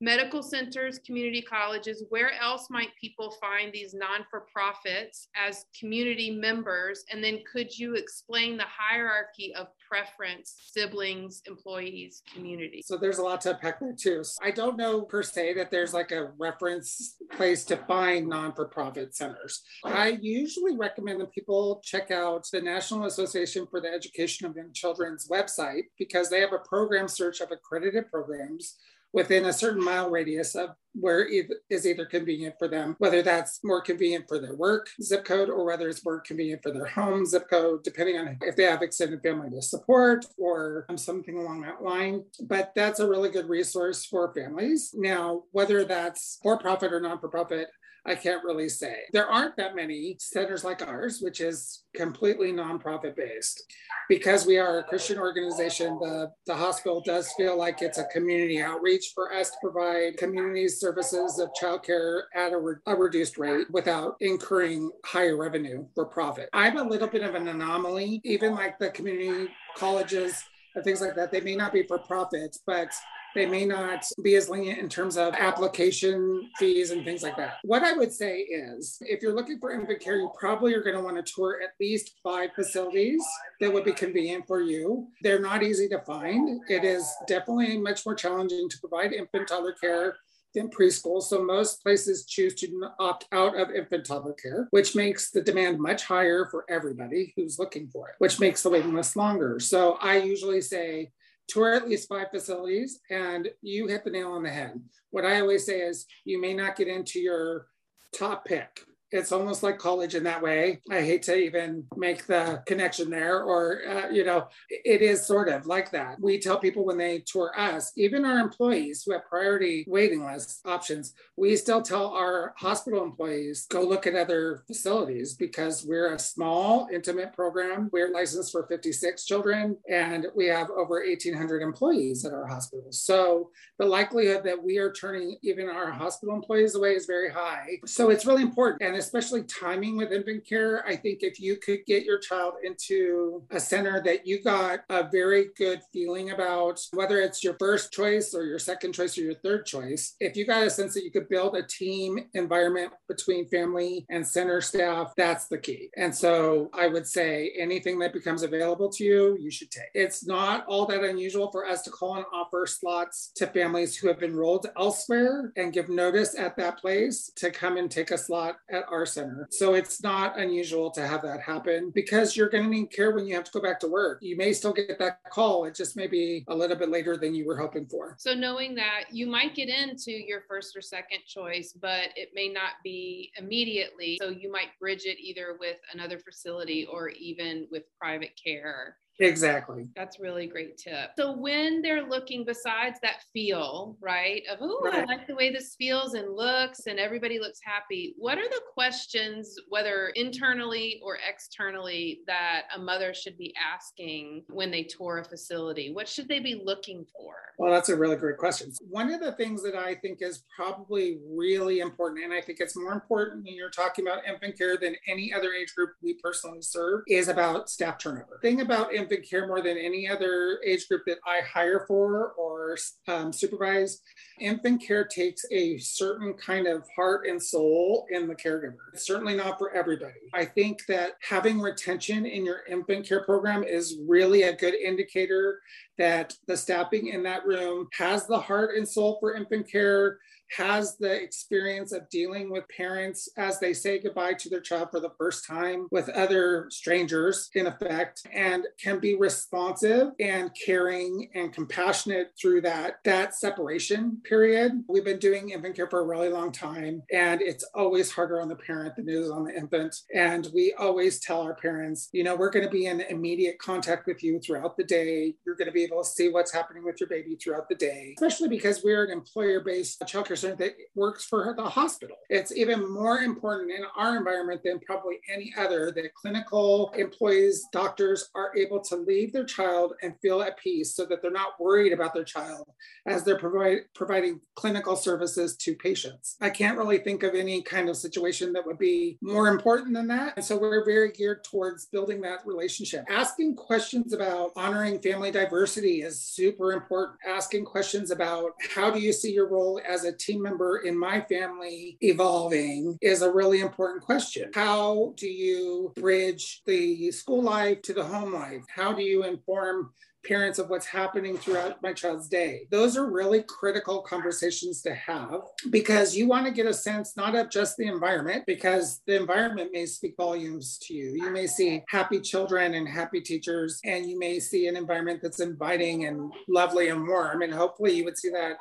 medical 0.00 0.42
centers, 0.42 0.98
community 0.98 1.42
colleges. 1.42 2.04
Where 2.08 2.32
else 2.40 2.68
might 2.70 2.90
people 3.00 3.36
find 3.40 3.72
these 3.72 3.94
non 3.94 4.24
for 4.30 4.46
profits 4.52 5.28
as 5.36 5.66
community 5.78 6.30
members? 6.30 7.04
And 7.10 7.22
then 7.22 7.40
could 7.50 7.76
you 7.76 7.94
explain 7.94 8.56
the 8.56 8.64
hierarchy 8.66 9.54
of 9.54 9.68
preference, 9.88 10.54
siblings, 10.72 11.42
employees, 11.46 12.22
community? 12.34 12.82
So 12.84 12.96
there's 12.96 13.18
a 13.18 13.22
lot 13.22 13.42
to 13.42 13.50
unpack 13.54 13.80
there 13.80 13.94
too. 13.94 14.24
So 14.24 14.38
I 14.42 14.50
don't 14.50 14.76
know 14.76 15.02
per 15.02 15.22
se 15.22 15.54
that 15.54 15.70
there's 15.70 15.92
like 15.92 16.12
a 16.12 16.30
reference 16.38 17.16
place 17.36 17.64
to 17.66 17.76
find 17.76 18.28
non 18.28 18.54
for 18.54 18.66
profit 18.66 19.14
centers. 19.14 19.62
I 19.84 20.18
usually 20.20 20.76
recommend 20.76 21.20
that 21.20 21.32
people 21.32 21.80
check 21.84 22.10
out 22.10 22.46
the 22.50 22.60
National 22.60 23.04
Association 23.04 23.66
for 23.70 23.80
the 23.80 23.92
Education 23.92 24.46
of 24.46 24.56
Young 24.56 24.72
Children's 24.72 25.28
website 25.28 25.84
because 25.98 26.30
they 26.30 26.40
have 26.40 26.52
a 26.52 26.58
program 26.58 27.08
search 27.08 27.40
of 27.40 27.50
accredited 27.50 28.10
programs 28.10 28.76
within 29.12 29.44
a 29.46 29.52
certain 29.52 29.82
mile 29.82 30.10
radius 30.10 30.54
of 30.54 30.70
where 30.94 31.26
it 31.26 31.50
is 31.68 31.86
either 31.86 32.04
convenient 32.04 32.54
for 32.58 32.68
them, 32.68 32.96
whether 32.98 33.22
that's 33.22 33.60
more 33.64 33.80
convenient 33.80 34.26
for 34.28 34.38
their 34.38 34.54
work 34.54 34.88
zip 35.02 35.24
code 35.24 35.48
or 35.48 35.64
whether 35.64 35.88
it's 35.88 36.04
more 36.04 36.20
convenient 36.20 36.62
for 36.62 36.72
their 36.72 36.86
home 36.86 37.24
zip 37.24 37.48
code, 37.48 37.82
depending 37.82 38.16
on 38.18 38.38
if 38.42 38.56
they 38.56 38.64
have 38.64 38.82
extended 38.82 39.22
family 39.22 39.50
to 39.50 39.62
support 39.62 40.24
or 40.38 40.86
um, 40.88 40.98
something 40.98 41.38
along 41.38 41.60
that 41.62 41.82
line. 41.82 42.24
But 42.42 42.72
that's 42.74 43.00
a 43.00 43.08
really 43.08 43.30
good 43.30 43.48
resource 43.48 44.04
for 44.04 44.32
families. 44.34 44.94
Now, 44.94 45.44
whether 45.52 45.84
that's 45.84 46.38
for 46.42 46.58
profit 46.58 46.92
or 46.92 47.00
non 47.00 47.20
for 47.20 47.28
profit, 47.28 47.68
I 48.06 48.14
can't 48.14 48.44
really 48.44 48.68
say. 48.68 48.96
There 49.12 49.30
aren't 49.30 49.56
that 49.56 49.76
many 49.76 50.16
centers 50.18 50.64
like 50.64 50.86
ours, 50.86 51.20
which 51.20 51.40
is 51.40 51.84
completely 51.94 52.52
nonprofit 52.52 53.14
based. 53.14 53.62
Because 54.08 54.46
we 54.46 54.58
are 54.58 54.78
a 54.78 54.84
Christian 54.84 55.18
organization, 55.18 55.98
the, 56.00 56.32
the 56.46 56.54
hospital 56.54 57.02
does 57.04 57.30
feel 57.36 57.56
like 57.56 57.82
it's 57.82 57.98
a 57.98 58.04
community 58.04 58.60
outreach 58.60 59.12
for 59.14 59.32
us 59.32 59.50
to 59.50 59.56
provide 59.60 60.16
community 60.16 60.66
services 60.80 61.38
of 61.38 61.50
childcare 61.60 62.22
at 62.34 62.52
a, 62.52 62.58
re- 62.58 62.76
a 62.86 62.96
reduced 62.96 63.38
rate 63.38 63.70
without 63.70 64.16
incurring 64.20 64.90
higher 65.04 65.36
revenue 65.36 65.86
for 65.94 66.06
profit. 66.06 66.48
I'm 66.52 66.78
a 66.78 66.82
little 66.82 67.08
bit 67.08 67.22
of 67.22 67.34
an 67.34 67.48
anomaly, 67.48 68.20
even 68.24 68.54
like 68.54 68.78
the 68.78 68.90
community 68.90 69.52
colleges 69.76 70.42
and 70.74 70.84
things 70.84 71.00
like 71.00 71.14
that. 71.16 71.30
They 71.30 71.40
may 71.40 71.56
not 71.56 71.72
be 71.72 71.82
for 71.82 71.98
profit, 71.98 72.56
but 72.66 72.90
they 73.34 73.46
may 73.46 73.64
not 73.64 74.04
be 74.22 74.34
as 74.34 74.48
lenient 74.48 74.78
in 74.78 74.88
terms 74.88 75.16
of 75.16 75.34
application 75.34 76.50
fees 76.58 76.90
and 76.90 77.04
things 77.04 77.22
like 77.22 77.36
that. 77.36 77.58
What 77.62 77.82
I 77.82 77.92
would 77.92 78.12
say 78.12 78.38
is 78.40 78.98
if 79.00 79.22
you're 79.22 79.34
looking 79.34 79.58
for 79.60 79.72
infant 79.72 80.00
care, 80.00 80.16
you 80.16 80.32
probably 80.38 80.74
are 80.74 80.82
going 80.82 80.96
to 80.96 81.02
want 81.02 81.24
to 81.24 81.32
tour 81.32 81.60
at 81.62 81.70
least 81.80 82.16
five 82.24 82.50
facilities 82.54 83.22
that 83.60 83.72
would 83.72 83.84
be 83.84 83.92
convenient 83.92 84.46
for 84.46 84.60
you. 84.60 85.08
They're 85.22 85.40
not 85.40 85.62
easy 85.62 85.88
to 85.90 86.00
find. 86.00 86.60
It 86.68 86.84
is 86.84 87.08
definitely 87.28 87.78
much 87.78 88.04
more 88.04 88.14
challenging 88.14 88.68
to 88.68 88.78
provide 88.80 89.12
infant 89.12 89.48
toddler 89.48 89.74
care 89.80 90.16
than 90.54 90.68
preschool. 90.68 91.22
So 91.22 91.42
most 91.42 91.82
places 91.82 92.26
choose 92.26 92.54
to 92.56 92.88
opt 92.98 93.26
out 93.32 93.58
of 93.58 93.70
infant 93.70 94.06
toddler 94.06 94.34
care, 94.34 94.68
which 94.70 94.94
makes 94.96 95.30
the 95.30 95.42
demand 95.42 95.78
much 95.78 96.04
higher 96.04 96.46
for 96.50 96.64
everybody 96.68 97.32
who's 97.36 97.58
looking 97.58 97.88
for 97.88 98.08
it, 98.08 98.14
which 98.18 98.40
makes 98.40 98.62
the 98.62 98.70
waiting 98.70 98.94
list 98.94 99.16
longer. 99.16 99.60
So 99.60 99.98
I 100.00 100.18
usually 100.18 100.60
say 100.60 101.12
tour 101.48 101.74
at 101.74 101.88
least 101.88 102.08
five 102.08 102.30
facilities 102.30 103.00
and 103.10 103.48
you 103.60 103.86
hit 103.86 104.04
the 104.04 104.10
nail 104.10 104.32
on 104.32 104.42
the 104.42 104.50
head. 104.50 104.80
What 105.10 105.24
I 105.24 105.40
always 105.40 105.66
say 105.66 105.80
is 105.80 106.06
you 106.24 106.40
may 106.40 106.54
not 106.54 106.76
get 106.76 106.88
into 106.88 107.20
your 107.20 107.66
top 108.12 108.44
pick 108.44 108.84
it's 109.12 109.32
almost 109.32 109.62
like 109.62 109.78
college 109.78 110.14
in 110.14 110.24
that 110.24 110.42
way. 110.42 110.80
I 110.90 111.00
hate 111.00 111.22
to 111.24 111.36
even 111.36 111.84
make 111.96 112.26
the 112.26 112.62
connection 112.66 113.10
there, 113.10 113.42
or, 113.42 113.80
uh, 113.88 114.08
you 114.10 114.24
know, 114.24 114.48
it 114.68 115.02
is 115.02 115.26
sort 115.26 115.48
of 115.48 115.66
like 115.66 115.90
that. 115.92 116.20
We 116.20 116.38
tell 116.38 116.58
people 116.58 116.84
when 116.84 116.98
they 116.98 117.20
tour 117.26 117.52
us, 117.58 117.92
even 117.96 118.24
our 118.24 118.38
employees 118.38 119.02
who 119.02 119.12
have 119.12 119.24
priority 119.24 119.84
waiting 119.88 120.24
list 120.24 120.60
options, 120.64 121.14
we 121.36 121.56
still 121.56 121.82
tell 121.82 122.08
our 122.08 122.54
hospital 122.56 123.02
employees 123.02 123.66
go 123.68 123.82
look 123.82 124.06
at 124.06 124.14
other 124.14 124.62
facilities 124.66 125.34
because 125.34 125.84
we're 125.84 126.14
a 126.14 126.18
small, 126.18 126.88
intimate 126.92 127.32
program. 127.32 127.88
We're 127.92 128.12
licensed 128.12 128.52
for 128.52 128.66
56 128.66 129.24
children 129.24 129.76
and 129.88 130.26
we 130.34 130.46
have 130.46 130.70
over 130.70 131.02
1,800 131.06 131.62
employees 131.62 132.24
at 132.24 132.32
our 132.32 132.46
hospital. 132.46 132.86
So 132.90 133.50
the 133.78 133.86
likelihood 133.86 134.44
that 134.44 134.62
we 134.62 134.78
are 134.78 134.92
turning 134.92 135.36
even 135.42 135.68
our 135.68 135.90
hospital 135.90 136.34
employees 136.34 136.74
away 136.74 136.94
is 136.94 137.06
very 137.06 137.30
high. 137.30 137.78
So 137.86 138.10
it's 138.10 138.26
really 138.26 138.42
important. 138.42 138.82
And 138.82 138.99
especially 139.00 139.42
timing 139.44 139.96
with 139.96 140.12
infant 140.12 140.46
care, 140.46 140.86
I 140.86 140.94
think 140.94 141.22
if 141.22 141.40
you 141.40 141.56
could 141.56 141.86
get 141.86 142.04
your 142.04 142.18
child 142.18 142.54
into 142.62 143.42
a 143.50 143.58
center 143.58 144.02
that 144.04 144.26
you 144.26 144.42
got 144.42 144.80
a 144.90 145.08
very 145.10 145.46
good 145.56 145.80
feeling 145.90 146.30
about, 146.30 146.78
whether 146.92 147.18
it's 147.18 147.42
your 147.42 147.56
first 147.58 147.92
choice 147.92 148.34
or 148.34 148.44
your 148.44 148.58
second 148.58 148.92
choice 148.92 149.16
or 149.16 149.22
your 149.22 149.40
third 149.42 149.64
choice, 149.64 150.14
if 150.20 150.36
you 150.36 150.44
got 150.44 150.66
a 150.66 150.70
sense 150.70 150.92
that 150.94 151.04
you 151.04 151.10
could 151.10 151.28
build 151.30 151.56
a 151.56 151.62
team 151.62 152.18
environment 152.34 152.92
between 153.08 153.48
family 153.48 154.04
and 154.10 154.26
center 154.26 154.60
staff, 154.60 155.14
that's 155.16 155.46
the 155.48 155.58
key. 155.58 155.88
And 155.96 156.14
so 156.14 156.68
I 156.74 156.86
would 156.86 157.06
say 157.06 157.52
anything 157.58 157.98
that 158.00 158.12
becomes 158.12 158.42
available 158.42 158.90
to 158.90 159.04
you, 159.04 159.36
you 159.40 159.50
should 159.50 159.70
take. 159.70 159.90
It's 159.94 160.26
not 160.26 160.66
all 160.66 160.84
that 160.86 161.02
unusual 161.02 161.50
for 161.50 161.66
us 161.66 161.80
to 161.82 161.90
call 161.90 162.16
and 162.16 162.26
offer 162.34 162.66
slots 162.66 163.32
to 163.36 163.46
families 163.46 163.96
who 163.96 164.08
have 164.08 164.22
enrolled 164.22 164.66
elsewhere 164.78 165.52
and 165.56 165.72
give 165.72 165.88
notice 165.88 166.38
at 166.38 166.56
that 166.58 166.78
place 166.78 167.30
to 167.36 167.50
come 167.50 167.78
and 167.78 167.90
take 167.90 168.10
a 168.10 168.18
slot 168.18 168.56
at 168.70 168.84
our 168.90 169.06
center. 169.06 169.48
So 169.50 169.74
it's 169.74 170.02
not 170.02 170.38
unusual 170.38 170.90
to 170.92 171.06
have 171.06 171.22
that 171.22 171.40
happen 171.40 171.90
because 171.94 172.36
you're 172.36 172.48
going 172.48 172.64
to 172.64 172.70
need 172.70 172.90
care 172.90 173.12
when 173.14 173.26
you 173.26 173.34
have 173.34 173.44
to 173.44 173.50
go 173.52 173.60
back 173.60 173.80
to 173.80 173.88
work. 173.88 174.18
You 174.22 174.36
may 174.36 174.52
still 174.52 174.72
get 174.72 174.98
that 174.98 175.18
call. 175.30 175.64
It 175.64 175.74
just 175.74 175.96
may 175.96 176.06
be 176.06 176.44
a 176.48 176.54
little 176.54 176.76
bit 176.76 176.90
later 176.90 177.16
than 177.16 177.34
you 177.34 177.46
were 177.46 177.56
hoping 177.56 177.86
for. 177.86 178.16
So 178.18 178.34
knowing 178.34 178.74
that 178.76 179.04
you 179.10 179.26
might 179.26 179.54
get 179.54 179.68
into 179.68 180.12
your 180.12 180.42
first 180.48 180.76
or 180.76 180.80
second 180.80 181.20
choice, 181.26 181.72
but 181.80 182.08
it 182.16 182.30
may 182.34 182.48
not 182.48 182.72
be 182.82 183.32
immediately. 183.36 184.18
So 184.20 184.30
you 184.30 184.50
might 184.50 184.78
bridge 184.78 185.04
it 185.04 185.18
either 185.20 185.56
with 185.58 185.78
another 185.92 186.18
facility 186.18 186.86
or 186.90 187.08
even 187.10 187.66
with 187.70 187.84
private 187.98 188.38
care. 188.42 188.96
Exactly. 189.20 189.88
That's 189.94 190.18
really 190.18 190.46
great 190.46 190.78
tip. 190.78 191.10
So 191.18 191.36
when 191.36 191.82
they're 191.82 192.08
looking 192.08 192.44
besides 192.44 192.98
that 193.02 193.22
feel, 193.32 193.96
right, 194.00 194.42
of 194.50 194.58
oh, 194.60 194.80
right. 194.82 194.94
I 194.94 195.04
like 195.04 195.26
the 195.26 195.34
way 195.34 195.52
this 195.52 195.74
feels 195.76 196.14
and 196.14 196.34
looks 196.34 196.86
and 196.86 196.98
everybody 196.98 197.38
looks 197.38 197.60
happy, 197.62 198.14
what 198.16 198.38
are 198.38 198.48
the 198.48 198.60
questions, 198.72 199.56
whether 199.68 200.08
internally 200.14 201.00
or 201.04 201.18
externally, 201.28 202.20
that 202.26 202.62
a 202.74 202.78
mother 202.78 203.12
should 203.12 203.36
be 203.36 203.54
asking 203.60 204.44
when 204.48 204.70
they 204.70 204.82
tour 204.84 205.18
a 205.18 205.24
facility? 205.24 205.92
What 205.92 206.08
should 206.08 206.28
they 206.28 206.40
be 206.40 206.62
looking 206.64 207.04
for? 207.14 207.34
Well, 207.58 207.72
that's 207.72 207.90
a 207.90 207.96
really 207.96 208.16
great 208.16 208.38
question. 208.38 208.72
One 208.88 209.12
of 209.12 209.20
the 209.20 209.32
things 209.32 209.62
that 209.64 209.74
I 209.74 209.94
think 209.94 210.22
is 210.22 210.44
probably 210.56 211.18
really 211.30 211.80
important, 211.80 212.24
and 212.24 212.32
I 212.32 212.40
think 212.40 212.58
it's 212.58 212.74
more 212.74 212.92
important 212.92 213.44
when 213.44 213.54
you're 213.54 213.68
talking 213.68 214.06
about 214.06 214.24
infant 214.26 214.56
care 214.56 214.78
than 214.78 214.96
any 215.06 215.30
other 215.34 215.52
age 215.52 215.74
group 215.74 215.90
we 216.02 216.14
personally 216.14 216.62
serve, 216.62 217.02
is 217.06 217.28
about 217.28 217.68
staff 217.68 217.98
turnover. 217.98 218.38
Thing 218.40 218.62
about 218.62 218.94
infant 218.94 219.09
care 219.18 219.46
more 219.46 219.60
than 219.60 219.76
any 219.76 220.08
other 220.08 220.60
age 220.64 220.88
group 220.88 221.02
that 221.06 221.18
I 221.26 221.40
hire 221.40 221.84
for 221.86 222.32
or 222.32 222.76
um, 223.08 223.32
supervise. 223.32 224.00
Infant 224.40 224.82
care 224.82 225.04
takes 225.04 225.44
a 225.50 225.78
certain 225.78 226.34
kind 226.34 226.66
of 226.66 226.84
heart 226.94 227.26
and 227.26 227.42
soul 227.42 228.06
in 228.10 228.28
the 228.28 228.34
caregiver. 228.34 228.76
It's 228.92 229.06
certainly 229.06 229.36
not 229.36 229.58
for 229.58 229.72
everybody. 229.72 230.14
I 230.32 230.44
think 230.44 230.86
that 230.86 231.12
having 231.28 231.60
retention 231.60 232.26
in 232.26 232.44
your 232.44 232.60
infant 232.68 233.06
care 233.06 233.24
program 233.24 233.64
is 233.64 233.98
really 234.06 234.42
a 234.42 234.56
good 234.56 234.74
indicator 234.74 235.60
that 235.98 236.34
the 236.46 236.56
staffing 236.56 237.08
in 237.08 237.22
that 237.24 237.44
room 237.44 237.88
has 237.98 238.26
the 238.26 238.38
heart 238.38 238.76
and 238.76 238.88
soul 238.88 239.18
for 239.20 239.34
infant 239.34 239.70
care 239.70 240.18
has 240.56 240.96
the 240.96 241.22
experience 241.22 241.92
of 241.92 242.08
dealing 242.10 242.50
with 242.50 242.64
parents 242.76 243.28
as 243.36 243.60
they 243.60 243.72
say 243.72 243.98
goodbye 243.98 244.34
to 244.34 244.48
their 244.48 244.60
child 244.60 244.88
for 244.90 245.00
the 245.00 245.12
first 245.18 245.46
time 245.46 245.86
with 245.90 246.08
other 246.10 246.66
strangers, 246.70 247.50
in 247.54 247.66
effect, 247.66 248.22
and 248.32 248.66
can 248.82 248.98
be 248.98 249.14
responsive 249.14 250.08
and 250.18 250.50
caring 250.64 251.28
and 251.34 251.52
compassionate 251.52 252.32
through 252.40 252.60
that 252.60 252.96
that 253.04 253.34
separation 253.34 254.20
period. 254.24 254.72
We've 254.88 255.04
been 255.04 255.18
doing 255.18 255.50
infant 255.50 255.76
care 255.76 255.88
for 255.88 256.00
a 256.00 256.06
really 256.06 256.28
long 256.28 256.52
time, 256.52 257.02
and 257.12 257.40
it's 257.40 257.64
always 257.74 258.10
harder 258.10 258.40
on 258.40 258.48
the 258.48 258.56
parent 258.56 258.96
than 258.96 259.08
it 259.08 259.14
is 259.14 259.30
on 259.30 259.44
the 259.44 259.54
infant. 259.54 259.94
And 260.14 260.48
we 260.54 260.74
always 260.78 261.20
tell 261.20 261.42
our 261.42 261.54
parents, 261.54 262.08
you 262.12 262.24
know, 262.24 262.34
we're 262.34 262.50
going 262.50 262.64
to 262.64 262.70
be 262.70 262.86
in 262.86 263.00
immediate 263.02 263.58
contact 263.58 264.06
with 264.06 264.22
you 264.22 264.40
throughout 264.40 264.76
the 264.76 264.84
day. 264.84 265.34
You're 265.46 265.56
going 265.56 265.66
to 265.66 265.72
be 265.72 265.84
able 265.84 266.02
to 266.02 266.08
see 266.08 266.28
what's 266.28 266.52
happening 266.52 266.84
with 266.84 267.00
your 267.00 267.08
baby 267.08 267.36
throughout 267.36 267.68
the 267.68 267.74
day, 267.74 268.14
especially 268.16 268.48
because 268.48 268.82
we're 268.82 269.04
an 269.04 269.10
employer-based 269.10 270.00
childcare 270.02 270.39
center 270.40 270.56
that 270.56 270.74
works 270.94 271.24
for 271.24 271.54
the 271.56 271.62
hospital. 271.62 272.16
It's 272.28 272.52
even 272.52 272.90
more 272.90 273.18
important 273.18 273.70
in 273.70 273.84
our 273.96 274.16
environment 274.16 274.62
than 274.64 274.80
probably 274.80 275.20
any 275.32 275.52
other 275.56 275.92
that 275.92 276.14
clinical 276.14 276.92
employees, 276.96 277.66
doctors 277.72 278.28
are 278.34 278.56
able 278.56 278.80
to 278.80 278.96
leave 278.96 279.32
their 279.32 279.44
child 279.44 279.94
and 280.02 280.14
feel 280.20 280.42
at 280.42 280.58
peace 280.58 280.94
so 280.94 281.04
that 281.06 281.22
they're 281.22 281.30
not 281.30 281.60
worried 281.60 281.92
about 281.92 282.14
their 282.14 282.24
child 282.24 282.68
as 283.06 283.24
they're 283.24 283.38
provide, 283.38 283.78
providing 283.94 284.40
clinical 284.56 284.96
services 284.96 285.56
to 285.56 285.74
patients. 285.74 286.36
I 286.40 286.50
can't 286.50 286.78
really 286.78 286.98
think 286.98 287.22
of 287.22 287.34
any 287.34 287.62
kind 287.62 287.88
of 287.88 287.96
situation 287.96 288.52
that 288.52 288.66
would 288.66 288.78
be 288.78 289.18
more 289.20 289.48
important 289.48 289.94
than 289.94 290.08
that. 290.08 290.34
And 290.36 290.44
so 290.44 290.58
we're 290.58 290.84
very 290.84 291.12
geared 291.12 291.44
towards 291.44 291.86
building 291.86 292.20
that 292.22 292.46
relationship. 292.46 293.04
Asking 293.08 293.56
questions 293.56 294.12
about 294.12 294.52
honoring 294.56 295.00
family 295.00 295.30
diversity 295.30 296.02
is 296.02 296.20
super 296.20 296.72
important. 296.72 297.18
Asking 297.26 297.64
questions 297.64 298.10
about 298.10 298.52
how 298.74 298.90
do 298.90 299.00
you 299.00 299.12
see 299.12 299.32
your 299.32 299.48
role 299.48 299.80
as 299.86 300.04
a 300.04 300.12
team 300.30 300.42
member 300.42 300.78
in 300.78 300.96
my 300.96 301.20
family 301.22 301.96
evolving 302.00 302.98
is 303.00 303.22
a 303.22 303.30
really 303.30 303.60
important 303.60 304.02
question. 304.02 304.50
How 304.54 305.12
do 305.16 305.28
you 305.28 305.92
bridge 305.96 306.62
the 306.66 307.10
school 307.10 307.42
life 307.42 307.82
to 307.82 307.92
the 307.92 308.04
home 308.04 308.32
life? 308.32 308.62
How 308.74 308.92
do 308.92 309.02
you 309.02 309.24
inform 309.24 309.90
parents 310.24 310.58
of 310.58 310.68
what's 310.68 310.86
happening 310.86 311.36
throughout 311.36 311.82
my 311.82 311.92
child's 311.92 312.28
day. 312.28 312.66
Those 312.70 312.96
are 312.96 313.10
really 313.10 313.42
critical 313.42 314.02
conversations 314.02 314.82
to 314.82 314.94
have 314.94 315.40
because 315.70 316.14
you 316.14 316.28
want 316.28 316.46
to 316.46 316.52
get 316.52 316.66
a 316.66 316.74
sense 316.74 317.16
not 317.16 317.34
of 317.34 317.50
just 317.50 317.76
the 317.76 317.86
environment, 317.86 318.44
because 318.46 319.00
the 319.06 319.16
environment 319.16 319.70
may 319.72 319.86
speak 319.86 320.14
volumes 320.16 320.78
to 320.82 320.94
you. 320.94 321.12
You 321.12 321.30
may 321.30 321.46
see 321.46 321.82
happy 321.88 322.20
children 322.20 322.74
and 322.74 322.88
happy 322.88 323.20
teachers, 323.20 323.80
and 323.84 324.08
you 324.08 324.18
may 324.18 324.40
see 324.40 324.66
an 324.66 324.76
environment 324.76 325.20
that's 325.22 325.40
inviting 325.40 326.04
and 326.04 326.32
lovely 326.48 326.88
and 326.88 327.06
warm. 327.06 327.42
And 327.42 327.52
hopefully, 327.52 327.94
you 327.94 328.04
would 328.04 328.18
see 328.18 328.30
that 328.30 328.58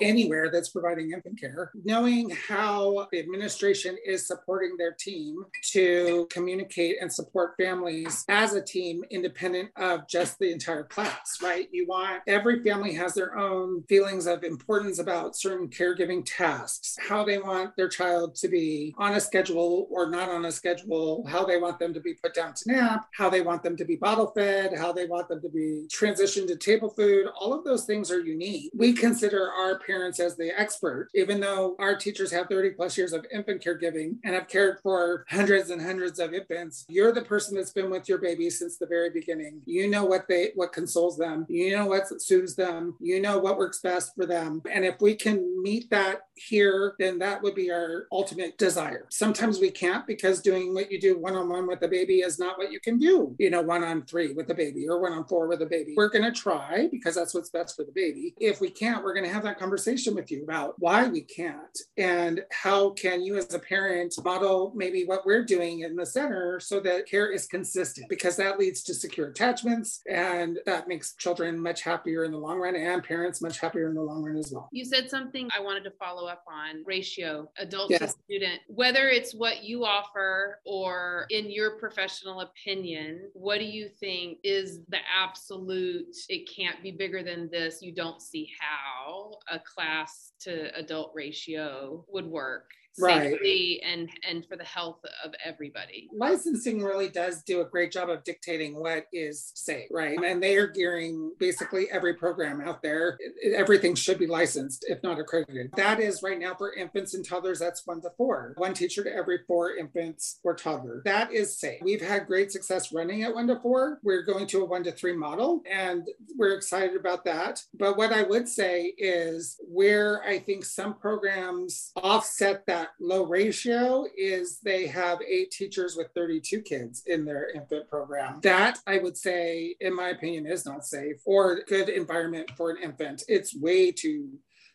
anywhere 0.00 0.50
that's 0.50 0.70
providing 0.70 1.12
infant 1.12 1.40
care, 1.40 1.70
knowing 1.84 2.30
how 2.30 3.06
the 3.12 3.18
administration 3.18 3.96
is 4.04 4.26
supporting 4.26 4.76
their 4.76 4.92
team 4.92 5.44
to 5.70 6.26
communicate 6.30 6.96
and 7.00 7.12
support 7.12 7.54
families 7.58 8.24
as 8.28 8.54
a 8.54 8.62
team 8.62 9.04
independent 9.10 9.70
of 9.76 10.08
just 10.08 10.38
the 10.38 10.50
entire 10.50 10.84
class, 10.84 11.38
right? 11.42 11.68
You 11.72 11.86
want 11.86 12.22
every 12.26 12.62
family 12.62 12.92
has 12.94 13.14
their 13.14 13.38
own 13.38 13.82
feelings 13.88 14.26
of 14.26 14.44
importance 14.44 14.98
about 14.98 15.36
certain 15.36 15.68
caregiving 15.68 16.22
tasks, 16.24 16.96
how 17.00 17.24
they 17.24 17.38
want 17.38 17.76
their 17.76 17.88
child 17.88 18.34
to 18.36 18.48
be 18.48 18.94
on 18.98 19.14
a 19.14 19.20
schedule 19.20 19.88
or 19.90 20.08
not 20.08 20.28
on 20.28 20.44
a 20.44 20.52
schedule, 20.52 21.24
how 21.26 21.44
they 21.44 21.58
want 21.58 21.78
them 21.78 21.94
to 21.94 22.00
be 22.00 22.14
put 22.14 22.34
down 22.34 22.54
to 22.54 22.72
nap, 22.72 23.08
how 23.14 23.28
they 23.28 23.40
want 23.40 23.62
them 23.62 23.76
to 23.76 23.84
be 23.84 23.96
bottle 23.96 24.32
fed, 24.34 24.72
how 24.76 24.92
they 24.92 25.06
want 25.06 25.28
them 25.28 25.40
to 25.40 25.48
be 25.48 25.86
transitioned 25.88 26.46
to 26.48 26.56
table 26.56 26.90
food. 26.90 27.26
All 27.38 27.52
of 27.52 27.64
those 27.64 27.84
things 27.84 28.10
are 28.10 28.20
unique. 28.20 28.70
We 28.74 28.92
consider 28.92 29.50
our 29.50 29.78
parents 29.86 30.20
as 30.20 30.36
the 30.36 30.58
expert, 30.58 31.08
even 31.14 31.40
though 31.40 31.76
our 31.78 31.96
teachers 31.96 32.32
have 32.32 32.48
30 32.48 32.70
plus 32.70 32.96
years 32.96 33.12
of 33.12 33.26
infant 33.32 33.62
caregiving 33.62 34.16
and 34.24 34.34
have 34.34 34.48
cared 34.48 34.78
for 34.82 35.24
hundreds 35.28 35.70
and 35.70 35.80
hundreds 35.80 36.18
of 36.18 36.34
infants. 36.34 36.84
You're 36.88 37.12
the 37.12 37.22
person 37.22 37.56
that's 37.56 37.72
been 37.72 37.90
with 37.90 38.08
your 38.08 38.18
baby 38.18 38.50
since 38.50 38.78
the 38.78 38.86
very 38.86 39.10
beginning. 39.10 39.62
You 39.66 39.88
know 39.88 40.04
what 40.04 40.26
they 40.28 40.52
what 40.54 40.72
consoles 40.72 41.16
them. 41.16 41.46
You 41.48 41.76
know 41.76 41.86
what 41.86 42.20
soothes 42.20 42.54
them. 42.54 42.96
You 43.00 43.20
know 43.20 43.38
what 43.38 43.58
works 43.58 43.80
best 43.80 44.14
for 44.14 44.26
them. 44.26 44.62
And 44.70 44.84
if 44.84 45.00
we 45.00 45.14
can 45.14 45.62
meet 45.62 45.90
that 45.90 46.22
here, 46.34 46.94
then 46.98 47.18
that 47.18 47.42
would 47.42 47.54
be 47.54 47.70
our 47.70 48.06
ultimate 48.12 48.58
desire. 48.58 49.06
Sometimes 49.10 49.60
we 49.60 49.70
can't 49.70 50.06
because 50.06 50.40
doing 50.40 50.74
what 50.74 50.90
you 50.90 51.00
do 51.00 51.18
one 51.18 51.34
on 51.34 51.48
one 51.48 51.66
with 51.66 51.82
a 51.82 51.88
baby 51.88 52.20
is 52.20 52.38
not 52.38 52.58
what 52.58 52.72
you 52.72 52.80
can 52.80 52.98
do, 52.98 53.34
you 53.38 53.50
know, 53.50 53.62
one 53.62 53.84
on 53.84 54.02
three 54.02 54.32
with 54.32 54.50
a 54.50 54.54
baby 54.54 54.88
or 54.88 55.00
one 55.00 55.12
on 55.12 55.24
four 55.26 55.46
with 55.46 55.62
a 55.62 55.66
baby. 55.66 55.94
We're 55.96 56.08
going 56.08 56.24
to 56.24 56.32
try 56.32 56.88
because 56.90 57.14
that's 57.14 57.34
what's 57.34 57.50
best 57.50 57.76
for 57.76 57.84
the 57.84 57.92
baby. 57.92 58.34
If 58.38 58.60
we 58.60 58.70
can't, 58.70 59.04
we're 59.04 59.14
going 59.14 59.26
to 59.26 59.32
have 59.32 59.42
that 59.44 59.58
conversation 59.58 59.71
conversation 59.72 60.14
with 60.14 60.30
you 60.30 60.42
about 60.44 60.74
why 60.80 61.08
we 61.08 61.22
can't 61.22 61.78
and 61.96 62.44
how 62.50 62.90
can 62.90 63.22
you 63.22 63.38
as 63.38 63.54
a 63.54 63.58
parent 63.58 64.14
model 64.22 64.70
maybe 64.76 65.06
what 65.06 65.24
we're 65.24 65.42
doing 65.42 65.80
in 65.80 65.96
the 65.96 66.04
center 66.04 66.60
so 66.60 66.78
that 66.78 67.06
care 67.06 67.32
is 67.32 67.46
consistent 67.46 68.06
because 68.10 68.36
that 68.36 68.58
leads 68.58 68.82
to 68.82 68.92
secure 68.92 69.28
attachments 69.28 70.02
and 70.10 70.58
that 70.66 70.88
makes 70.88 71.14
children 71.14 71.58
much 71.58 71.80
happier 71.80 72.24
in 72.24 72.32
the 72.32 72.36
long 72.36 72.58
run 72.58 72.76
and 72.76 73.02
parents 73.02 73.40
much 73.40 73.60
happier 73.60 73.88
in 73.88 73.94
the 73.94 74.02
long 74.02 74.22
run 74.22 74.36
as 74.36 74.52
well. 74.52 74.68
You 74.72 74.84
said 74.84 75.08
something 75.08 75.48
I 75.56 75.62
wanted 75.62 75.84
to 75.84 75.90
follow 75.92 76.26
up 76.26 76.44
on 76.46 76.84
ratio 76.84 77.48
adult 77.56 77.90
yes. 77.90 78.00
to 78.00 78.08
student 78.24 78.60
whether 78.66 79.08
it's 79.08 79.34
what 79.34 79.64
you 79.64 79.86
offer 79.86 80.60
or 80.66 81.24
in 81.30 81.50
your 81.50 81.78
professional 81.78 82.42
opinion 82.42 83.30
what 83.32 83.58
do 83.58 83.64
you 83.64 83.88
think 83.88 84.36
is 84.44 84.80
the 84.90 84.98
absolute 85.18 86.14
it 86.28 86.46
can't 86.54 86.82
be 86.82 86.90
bigger 86.90 87.22
than 87.22 87.48
this 87.50 87.80
you 87.80 87.94
don't 87.94 88.20
see 88.20 88.50
how 88.60 89.30
a 89.50 89.61
class 89.64 90.32
to 90.40 90.74
adult 90.76 91.12
ratio 91.14 92.04
would 92.08 92.26
work 92.26 92.70
safely 92.94 93.80
right. 93.82 93.92
and 93.92 94.10
and 94.28 94.46
for 94.46 94.56
the 94.56 94.64
health 94.64 95.00
of 95.24 95.32
everybody. 95.44 96.08
Licensing 96.14 96.82
really 96.82 97.08
does 97.08 97.42
do 97.42 97.60
a 97.60 97.64
great 97.64 97.92
job 97.92 98.10
of 98.10 98.24
dictating 98.24 98.78
what 98.80 99.06
is 99.12 99.52
safe 99.54 99.88
right? 99.90 100.18
And 100.22 100.42
they 100.42 100.56
are 100.56 100.66
gearing 100.66 101.32
basically 101.38 101.90
every 101.90 102.14
program 102.14 102.60
out 102.60 102.82
there. 102.82 103.18
Everything 103.54 103.94
should 103.94 104.18
be 104.18 104.26
licensed 104.26 104.84
if 104.88 105.02
not 105.02 105.18
accredited. 105.18 105.70
That 105.76 106.00
is 106.00 106.22
right 106.22 106.38
now 106.38 106.54
for 106.54 106.74
infants 106.74 107.14
and 107.14 107.24
toddlers 107.24 107.58
that's 107.58 107.86
one 107.86 108.00
to 108.02 108.10
four. 108.16 108.54
One 108.56 108.74
teacher 108.74 109.04
to 109.04 109.14
every 109.14 109.40
four 109.46 109.76
infants 109.76 110.40
or 110.42 110.54
toddler. 110.54 111.02
That 111.04 111.32
is 111.32 111.58
safe. 111.58 111.80
We've 111.82 112.02
had 112.02 112.26
great 112.26 112.52
success 112.52 112.92
running 112.92 113.22
at 113.22 113.34
one 113.34 113.46
to 113.48 113.58
four. 113.60 114.00
We're 114.02 114.22
going 114.22 114.46
to 114.48 114.62
a 114.62 114.64
one 114.64 114.84
to 114.84 114.92
three 114.92 115.16
model 115.16 115.62
and 115.70 116.08
we're 116.36 116.54
excited 116.54 116.96
about 116.96 117.24
that. 117.24 117.62
But 117.74 117.96
what 117.96 118.12
i 118.12 118.22
would 118.22 118.48
say 118.48 118.92
is 118.98 119.56
where 119.68 120.22
i 120.24 120.38
think 120.38 120.64
some 120.64 120.94
programs 120.94 121.92
offset 121.96 122.64
that 122.66 122.81
low 123.00 123.24
ratio 123.24 124.06
is 124.16 124.58
they 124.60 124.86
have 124.86 125.20
eight 125.22 125.50
teachers 125.50 125.96
with 125.96 126.08
32 126.14 126.62
kids 126.62 127.02
in 127.06 127.24
their 127.24 127.50
infant 127.50 127.88
program. 127.88 128.40
That 128.42 128.78
I 128.86 128.98
would 128.98 129.16
say, 129.16 129.76
in 129.80 129.94
my 129.94 130.08
opinion, 130.08 130.46
is 130.46 130.66
not 130.66 130.84
safe 130.84 131.20
or 131.24 131.62
good 131.68 131.88
environment 131.88 132.50
for 132.56 132.70
an 132.70 132.78
infant. 132.82 133.24
It's 133.28 133.54
way 133.54 133.92
too 133.92 134.30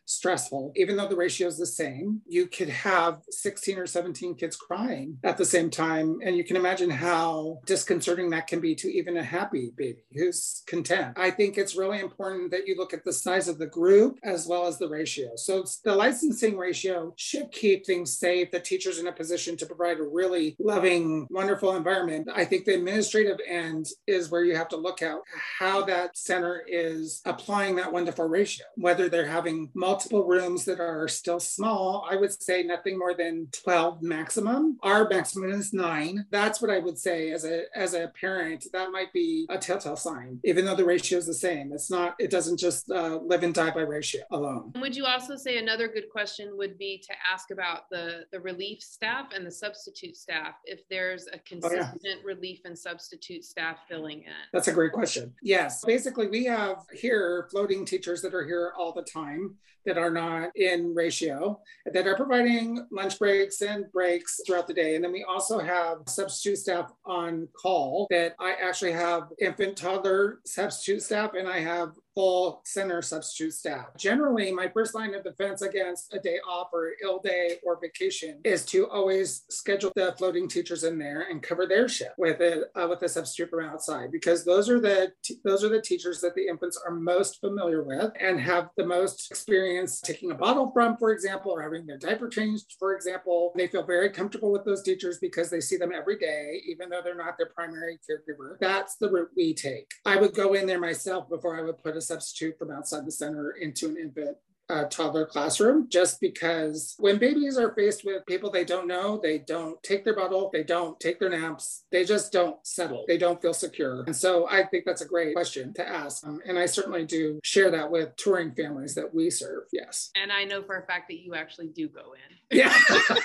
stressful. 0.08 0.72
Even 0.74 0.96
though 0.96 1.06
the 1.06 1.16
ratio 1.16 1.46
is 1.46 1.58
the 1.58 1.66
same, 1.66 2.22
you 2.26 2.46
could 2.46 2.68
have 2.70 3.20
16 3.30 3.78
or 3.78 3.86
17 3.86 4.34
kids 4.34 4.56
crying 4.56 5.18
at 5.22 5.36
the 5.36 5.44
same 5.44 5.70
time. 5.70 6.18
And 6.24 6.36
you 6.36 6.44
can 6.44 6.56
imagine 6.56 6.90
how 6.90 7.60
disconcerting 7.66 8.30
that 8.30 8.46
can 8.46 8.60
be 8.60 8.74
to 8.76 8.88
even 8.88 9.18
a 9.18 9.22
happy 9.22 9.70
baby 9.76 10.04
who's 10.14 10.62
content. 10.66 11.12
I 11.16 11.30
think 11.30 11.58
it's 11.58 11.76
really 11.76 12.00
important 12.00 12.50
that 12.52 12.66
you 12.66 12.76
look 12.76 12.94
at 12.94 13.04
the 13.04 13.12
size 13.12 13.48
of 13.48 13.58
the 13.58 13.66
group 13.66 14.18
as 14.24 14.46
well 14.46 14.66
as 14.66 14.78
the 14.78 14.88
ratio. 14.88 15.30
So 15.36 15.64
the 15.84 15.94
licensing 15.94 16.56
ratio 16.56 17.12
should 17.16 17.52
keep 17.52 17.84
things 17.84 18.16
safe, 18.16 18.50
the 18.50 18.60
teacher's 18.60 18.98
in 18.98 19.08
a 19.08 19.12
position 19.12 19.56
to 19.58 19.66
provide 19.66 20.00
a 20.00 20.02
really 20.02 20.56
loving, 20.58 21.26
wonderful 21.30 21.76
environment. 21.76 22.28
I 22.34 22.46
think 22.46 22.64
the 22.64 22.74
administrative 22.74 23.38
end 23.46 23.88
is 24.06 24.30
where 24.30 24.44
you 24.44 24.56
have 24.56 24.68
to 24.68 24.76
look 24.76 25.02
at 25.02 25.18
how 25.58 25.84
that 25.84 26.16
center 26.16 26.64
is 26.66 27.20
applying 27.26 27.76
that 27.76 27.92
one 27.92 28.06
to 28.06 28.12
four 28.12 28.28
ratio, 28.28 28.64
whether 28.76 29.10
they're 29.10 29.26
having 29.26 29.70
multiple 29.74 29.97
multiple 29.98 30.28
rooms 30.28 30.64
that 30.64 30.78
are 30.78 31.08
still 31.08 31.40
small, 31.40 32.06
I 32.08 32.14
would 32.14 32.40
say 32.40 32.62
nothing 32.62 32.96
more 32.96 33.14
than 33.14 33.48
12 33.50 34.00
maximum. 34.00 34.78
Our 34.80 35.08
maximum 35.08 35.50
is 35.50 35.72
nine. 35.72 36.24
That's 36.30 36.62
what 36.62 36.70
I 36.70 36.78
would 36.78 36.96
say 36.96 37.32
as 37.32 37.44
a 37.44 37.64
as 37.74 37.94
a 37.94 38.12
parent. 38.20 38.66
That 38.72 38.92
might 38.92 39.12
be 39.12 39.44
a 39.50 39.58
telltale 39.58 39.96
sign, 39.96 40.38
even 40.44 40.64
though 40.64 40.76
the 40.76 40.84
ratio 40.84 41.18
is 41.18 41.26
the 41.26 41.34
same. 41.34 41.72
It's 41.72 41.90
not. 41.90 42.14
It 42.20 42.30
doesn't 42.30 42.58
just 42.58 42.88
uh, 42.92 43.18
live 43.26 43.42
and 43.42 43.52
die 43.52 43.72
by 43.72 43.80
ratio 43.80 44.22
alone. 44.30 44.72
Would 44.76 44.94
you 44.94 45.04
also 45.04 45.34
say 45.34 45.58
another 45.58 45.88
good 45.88 46.08
question 46.12 46.56
would 46.56 46.78
be 46.78 47.02
to 47.04 47.12
ask 47.28 47.50
about 47.50 47.90
the 47.90 48.26
the 48.30 48.38
relief 48.38 48.80
staff 48.80 49.32
and 49.34 49.44
the 49.44 49.50
substitute 49.50 50.16
staff 50.16 50.54
if 50.64 50.88
there's 50.88 51.26
a 51.32 51.40
consistent 51.40 51.90
oh, 52.04 52.08
yeah. 52.08 52.14
relief 52.24 52.60
and 52.66 52.78
substitute 52.78 53.44
staff 53.44 53.78
filling 53.88 54.18
in? 54.18 54.32
That's 54.52 54.68
a 54.68 54.72
great 54.72 54.92
question. 54.92 55.34
Yes, 55.42 55.84
basically 55.84 56.28
we 56.28 56.44
have 56.44 56.84
here 56.92 57.48
floating 57.50 57.84
teachers 57.84 58.22
that 58.22 58.32
are 58.32 58.44
here 58.44 58.72
all 58.78 58.92
the 58.92 59.02
time 59.02 59.56
that 59.88 59.98
are 59.98 60.10
not 60.10 60.50
in 60.54 60.94
ratio 60.94 61.58
that 61.92 62.06
are 62.06 62.14
providing 62.14 62.86
lunch 62.92 63.18
breaks 63.18 63.62
and 63.62 63.90
breaks 63.90 64.40
throughout 64.46 64.66
the 64.66 64.74
day. 64.74 64.94
And 64.94 65.02
then 65.02 65.12
we 65.12 65.24
also 65.24 65.58
have 65.58 65.98
substitute 66.06 66.58
staff 66.58 66.92
on 67.06 67.48
call 67.60 68.06
that 68.10 68.34
I 68.38 68.52
actually 68.62 68.92
have 68.92 69.28
infant 69.40 69.78
toddler 69.78 70.40
substitute 70.44 71.02
staff 71.02 71.32
and 71.32 71.48
I 71.48 71.60
have 71.60 71.92
full 72.18 72.60
center 72.64 73.00
substitute 73.00 73.54
staff. 73.54 73.86
Generally, 73.96 74.50
my 74.50 74.66
first 74.66 74.92
line 74.92 75.14
of 75.14 75.22
defense 75.22 75.62
against 75.62 76.12
a 76.12 76.18
day 76.18 76.40
off 76.48 76.66
or 76.72 76.94
ill 77.00 77.20
day 77.20 77.58
or 77.64 77.78
vacation 77.80 78.40
is 78.42 78.64
to 78.64 78.88
always 78.88 79.44
schedule 79.50 79.92
the 79.94 80.12
floating 80.18 80.48
teachers 80.48 80.82
in 80.82 80.98
there 80.98 81.28
and 81.30 81.44
cover 81.44 81.64
their 81.64 81.88
shift 81.88 82.18
with 82.18 82.40
a 82.40 82.64
uh, 82.74 82.88
with 82.88 83.00
a 83.02 83.08
substitute 83.08 83.50
from 83.50 83.64
outside 83.64 84.10
because 84.10 84.44
those 84.44 84.68
are 84.68 84.80
the 84.80 85.12
t- 85.22 85.38
those 85.44 85.62
are 85.62 85.68
the 85.68 85.80
teachers 85.80 86.20
that 86.20 86.34
the 86.34 86.48
infants 86.48 86.76
are 86.84 86.92
most 86.92 87.38
familiar 87.38 87.84
with 87.84 88.10
and 88.18 88.40
have 88.40 88.70
the 88.76 88.84
most 88.84 89.30
experience 89.30 90.00
taking 90.00 90.32
a 90.32 90.34
bottle 90.34 90.72
from, 90.74 90.96
for 90.96 91.12
example, 91.12 91.52
or 91.52 91.62
having 91.62 91.86
their 91.86 91.98
diaper 91.98 92.28
changed, 92.28 92.74
for 92.80 92.96
example. 92.96 93.52
They 93.54 93.68
feel 93.68 93.84
very 93.84 94.10
comfortable 94.10 94.50
with 94.50 94.64
those 94.64 94.82
teachers 94.82 95.18
because 95.20 95.50
they 95.50 95.60
see 95.60 95.76
them 95.76 95.92
every 95.94 96.18
day, 96.18 96.60
even 96.66 96.90
though 96.90 97.00
they're 97.00 97.14
not 97.14 97.38
their 97.38 97.50
primary 97.54 98.00
caregiver. 98.10 98.58
That's 98.60 98.96
the 98.96 99.08
route 99.08 99.30
we 99.36 99.54
take. 99.54 99.92
I 100.04 100.16
would 100.16 100.34
go 100.34 100.54
in 100.54 100.66
there 100.66 100.80
myself 100.80 101.28
before 101.28 101.56
I 101.56 101.62
would 101.62 101.78
put 101.78 101.96
a 101.96 102.07
substitute 102.08 102.58
from 102.58 102.70
outside 102.70 103.06
the 103.06 103.12
center 103.12 103.50
into 103.52 103.86
an 103.86 103.96
infant 103.96 104.36
a 104.68 104.84
toddler 104.84 105.26
classroom 105.26 105.86
just 105.88 106.20
because 106.20 106.94
when 106.98 107.18
babies 107.18 107.56
are 107.56 107.74
faced 107.74 108.04
with 108.04 108.26
people 108.26 108.50
they 108.50 108.64
don't 108.64 108.86
know, 108.86 109.18
they 109.22 109.38
don't 109.38 109.82
take 109.82 110.04
their 110.04 110.14
bottle, 110.14 110.50
they 110.52 110.62
don't 110.62 110.98
take 111.00 111.18
their 111.18 111.30
naps, 111.30 111.84
they 111.90 112.04
just 112.04 112.32
don't 112.32 112.56
settle, 112.66 113.04
they 113.08 113.18
don't 113.18 113.40
feel 113.40 113.54
secure. 113.54 114.04
And 114.04 114.14
so 114.14 114.46
I 114.48 114.64
think 114.64 114.84
that's 114.84 115.00
a 115.00 115.06
great 115.06 115.34
question 115.34 115.72
to 115.74 115.88
ask. 115.88 116.26
Um, 116.26 116.40
and 116.46 116.58
I 116.58 116.66
certainly 116.66 117.04
do 117.04 117.40
share 117.42 117.70
that 117.70 117.90
with 117.90 118.14
touring 118.16 118.54
families 118.54 118.94
that 118.94 119.14
we 119.14 119.30
serve. 119.30 119.64
Yes. 119.72 120.10
And 120.14 120.30
I 120.30 120.44
know 120.44 120.62
for 120.62 120.78
a 120.78 120.86
fact 120.86 121.08
that 121.08 121.18
you 121.18 121.34
actually 121.34 121.68
do 121.68 121.88
go 121.88 122.14
in. 122.14 122.58
Yeah. 122.58 122.74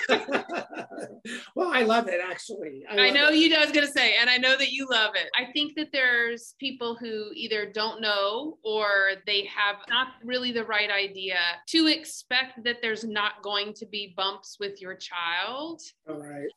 well, 1.54 1.70
I 1.72 1.82
love 1.82 2.08
it 2.08 2.20
actually. 2.22 2.84
I, 2.88 3.08
I 3.08 3.10
know 3.10 3.28
it. 3.28 3.36
you. 3.36 3.54
I 3.54 3.60
was 3.60 3.72
gonna 3.72 3.86
say, 3.86 4.14
and 4.20 4.28
I 4.28 4.36
know 4.38 4.56
that 4.56 4.72
you 4.72 4.86
love 4.90 5.14
it. 5.14 5.30
I 5.38 5.52
think 5.52 5.76
that 5.76 5.88
there's 5.92 6.54
people 6.58 6.96
who 6.96 7.30
either 7.34 7.70
don't 7.70 8.00
know 8.00 8.58
or 8.64 9.12
they 9.26 9.46
have 9.54 9.76
not 9.88 10.08
really 10.24 10.52
the 10.52 10.64
right 10.64 10.90
idea 10.90 11.33
to 11.68 11.86
expect 11.86 12.64
that 12.64 12.78
there's 12.82 13.04
not 13.04 13.42
going 13.42 13.72
to 13.74 13.86
be 13.86 14.14
bumps 14.16 14.56
with 14.58 14.80
your 14.80 14.94
child. 14.94 15.80
All 16.08 16.16
right. 16.16 16.48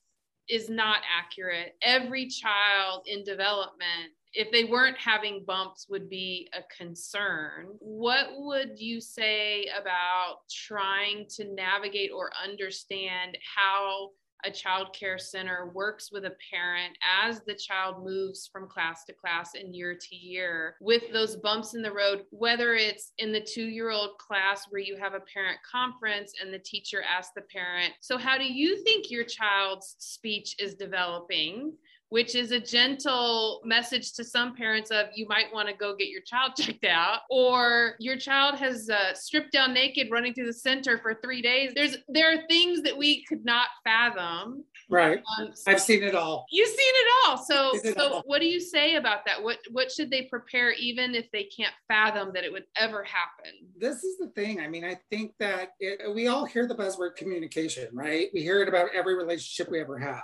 Is 0.49 0.69
not 0.69 0.99
accurate. 1.17 1.75
Every 1.81 2.27
child 2.27 3.03
in 3.05 3.23
development 3.25 4.13
if 4.37 4.51
they 4.51 4.65
weren't 4.65 4.97
having 4.97 5.43
bumps 5.45 5.87
would 5.89 6.09
be 6.09 6.47
a 6.53 6.61
concern. 6.75 7.69
What 7.79 8.27
would 8.35 8.79
you 8.79 9.01
say 9.01 9.67
about 9.79 10.41
trying 10.49 11.25
to 11.29 11.53
navigate 11.55 12.11
or 12.13 12.29
understand 12.43 13.37
how 13.55 14.11
a 14.45 14.51
child 14.51 14.93
care 14.93 15.17
center 15.17 15.71
works 15.73 16.11
with 16.11 16.25
a 16.25 16.35
parent 16.51 16.97
as 17.23 17.41
the 17.41 17.55
child 17.55 18.03
moves 18.03 18.49
from 18.51 18.67
class 18.67 19.03
to 19.05 19.13
class 19.13 19.55
and 19.55 19.75
year 19.75 19.97
to 19.99 20.15
year 20.15 20.75
with 20.79 21.03
those 21.11 21.35
bumps 21.35 21.73
in 21.73 21.81
the 21.81 21.91
road, 21.91 22.25
whether 22.29 22.75
it's 22.75 23.13
in 23.17 23.31
the 23.31 23.41
two 23.41 23.65
year 23.65 23.89
old 23.89 24.17
class 24.17 24.65
where 24.69 24.81
you 24.81 24.95
have 24.97 25.13
a 25.13 25.23
parent 25.33 25.57
conference 25.69 26.33
and 26.41 26.53
the 26.53 26.59
teacher 26.59 27.01
asks 27.01 27.33
the 27.35 27.41
parent, 27.41 27.93
So, 27.99 28.17
how 28.17 28.37
do 28.37 28.45
you 28.45 28.83
think 28.83 29.09
your 29.09 29.23
child's 29.23 29.95
speech 29.99 30.55
is 30.59 30.75
developing? 30.75 31.73
Which 32.09 32.35
is 32.35 32.51
a 32.51 32.59
gentle 32.59 33.61
message 33.65 34.13
to 34.13 34.23
some 34.23 34.55
parents 34.55 34.91
of 34.91 35.07
you 35.13 35.27
might 35.27 35.53
want 35.53 35.67
to 35.67 35.73
go 35.73 35.95
get 35.95 36.07
your 36.07 36.21
child 36.21 36.53
checked 36.57 36.85
out 36.85 37.19
or 37.29 37.95
your 37.99 38.17
child 38.17 38.55
has 38.55 38.89
uh, 38.89 39.13
stripped 39.13 39.51
down 39.51 39.73
naked 39.73 40.07
running 40.11 40.33
through 40.33 40.45
the 40.45 40.53
center 40.53 40.97
for 40.99 41.15
three 41.23 41.41
days. 41.41 41.71
There's 41.75 41.97
there 42.07 42.33
are 42.33 42.47
things 42.47 42.81
that 42.83 42.97
we 42.97 43.23
could 43.25 43.43
not 43.43 43.67
fathom. 43.83 44.63
Right. 44.89 45.21
Um, 45.37 45.49
so 45.53 45.71
i've 45.71 45.81
seen 45.81 46.03
it 46.03 46.15
all. 46.15 46.45
You've 46.51 46.69
seen 46.69 46.77
it 46.79 47.27
all. 47.27 47.37
So 47.37 47.73
so 47.93 48.13
all. 48.13 48.23
what 48.25 48.39
do 48.39 48.47
you 48.47 48.59
say 48.59 48.95
about 48.95 49.25
that? 49.25 49.41
What 49.41 49.59
what 49.71 49.91
should 49.91 50.09
they 50.09 50.23
prepare 50.23 50.71
even 50.73 51.13
if 51.15 51.29
they 51.31 51.43
can't 51.43 51.73
fathom 51.87 52.31
that 52.33 52.43
it 52.43 52.51
would 52.51 52.65
ever 52.77 53.03
happen? 53.03 53.53
This 53.77 54.03
is 54.03 54.17
the 54.17 54.27
thing. 54.27 54.61
I 54.61 54.67
mean 54.67 54.85
i 54.85 54.97
think 55.09 55.33
that 55.39 55.69
it, 55.79 56.13
we 56.13 56.27
all 56.27 56.45
hear 56.45 56.67
the 56.67 56.75
buzzword 56.75 57.15
communication 57.15 57.87
right? 57.93 58.29
We 58.33 58.41
hear 58.41 58.61
it 58.61 58.69
about 58.69 58.89
every 58.93 59.15
relationship 59.15 59.71
we 59.71 59.81
ever 59.81 59.97
have 59.97 60.23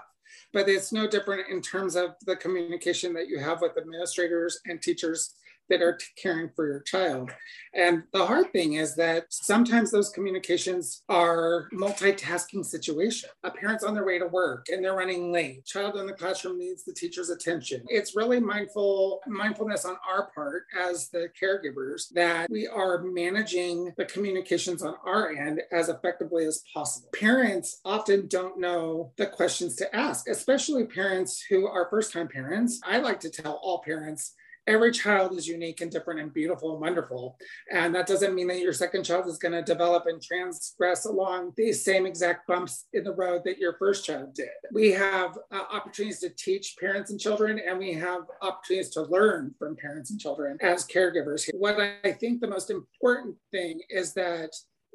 but 0.51 0.69
it's 0.69 0.91
no 0.91 1.07
different 1.07 1.49
in 1.49 1.61
terms 1.61 1.95
of 1.95 2.15
the 2.25 2.35
communication 2.35 3.13
that 3.13 3.27
you 3.27 3.39
have 3.39 3.61
with 3.61 3.77
administrators 3.77 4.59
and 4.65 4.81
teachers 4.81 5.35
that 5.73 5.81
are 5.81 5.97
caring 6.21 6.51
for 6.55 6.67
your 6.67 6.81
child. 6.81 7.31
And 7.73 8.03
the 8.13 8.25
hard 8.25 8.51
thing 8.51 8.73
is 8.73 8.95
that 8.95 9.25
sometimes 9.29 9.89
those 9.89 10.09
communications 10.09 11.01
are 11.09 11.67
multitasking 11.73 12.63
situation. 12.63 13.29
A 13.43 13.49
parent's 13.49 13.83
on 13.83 13.95
their 13.95 14.05
way 14.05 14.19
to 14.19 14.27
work 14.27 14.67
and 14.69 14.83
they're 14.83 14.93
running 14.93 15.31
late. 15.31 15.65
Child 15.65 15.95
in 15.97 16.05
the 16.05 16.13
classroom 16.13 16.59
needs 16.59 16.83
the 16.83 16.93
teacher's 16.93 17.31
attention. 17.31 17.83
It's 17.87 18.15
really 18.15 18.39
mindful 18.39 19.21
mindfulness 19.25 19.85
on 19.85 19.95
our 20.07 20.29
part 20.35 20.65
as 20.79 21.09
the 21.09 21.29
caregivers 21.41 22.09
that 22.13 22.49
we 22.51 22.67
are 22.67 23.01
managing 23.01 23.93
the 23.97 24.05
communications 24.05 24.83
on 24.83 24.93
our 25.03 25.31
end 25.31 25.61
as 25.71 25.89
effectively 25.89 26.45
as 26.45 26.61
possible. 26.71 27.09
Parents 27.13 27.81
often 27.83 28.27
don't 28.27 28.59
know 28.59 29.11
the 29.17 29.25
questions 29.25 29.75
to 29.77 29.95
ask, 29.95 30.29
especially 30.29 30.85
parents 30.85 31.43
who 31.49 31.67
are 31.67 31.89
first-time 31.89 32.27
parents. 32.27 32.79
I 32.85 32.99
like 32.99 33.19
to 33.21 33.31
tell 33.31 33.59
all 33.63 33.81
parents 33.81 34.35
every 34.67 34.91
child 34.91 35.37
is 35.37 35.47
unique 35.47 35.81
and 35.81 35.91
different 35.91 36.19
and 36.19 36.33
beautiful 36.33 36.73
and 36.73 36.81
wonderful. 36.81 37.37
And 37.71 37.93
that 37.95 38.07
doesn't 38.07 38.35
mean 38.35 38.47
that 38.47 38.59
your 38.59 38.73
second 38.73 39.03
child 39.03 39.27
is 39.27 39.37
going 39.37 39.51
to 39.53 39.61
develop 39.61 40.05
and 40.07 40.21
transgress 40.21 41.05
along 41.05 41.53
these 41.57 41.83
same 41.83 42.05
exact 42.05 42.47
bumps 42.47 42.85
in 42.93 43.03
the 43.03 43.13
road 43.13 43.41
that 43.45 43.57
your 43.57 43.75
first 43.77 44.05
child 44.05 44.33
did. 44.33 44.49
We 44.71 44.91
have 44.91 45.37
uh, 45.51 45.63
opportunities 45.71 46.19
to 46.19 46.29
teach 46.29 46.75
parents 46.79 47.11
and 47.11 47.19
children, 47.19 47.59
and 47.65 47.77
we 47.77 47.93
have 47.93 48.21
opportunities 48.41 48.89
to 48.91 49.03
learn 49.03 49.53
from 49.59 49.75
parents 49.75 50.11
and 50.11 50.19
children 50.19 50.57
as 50.61 50.85
caregivers. 50.85 51.49
What 51.53 51.79
I 51.79 52.11
think 52.13 52.41
the 52.41 52.47
most 52.47 52.69
important 52.69 53.35
thing 53.51 53.81
is 53.89 54.13
that 54.13 54.51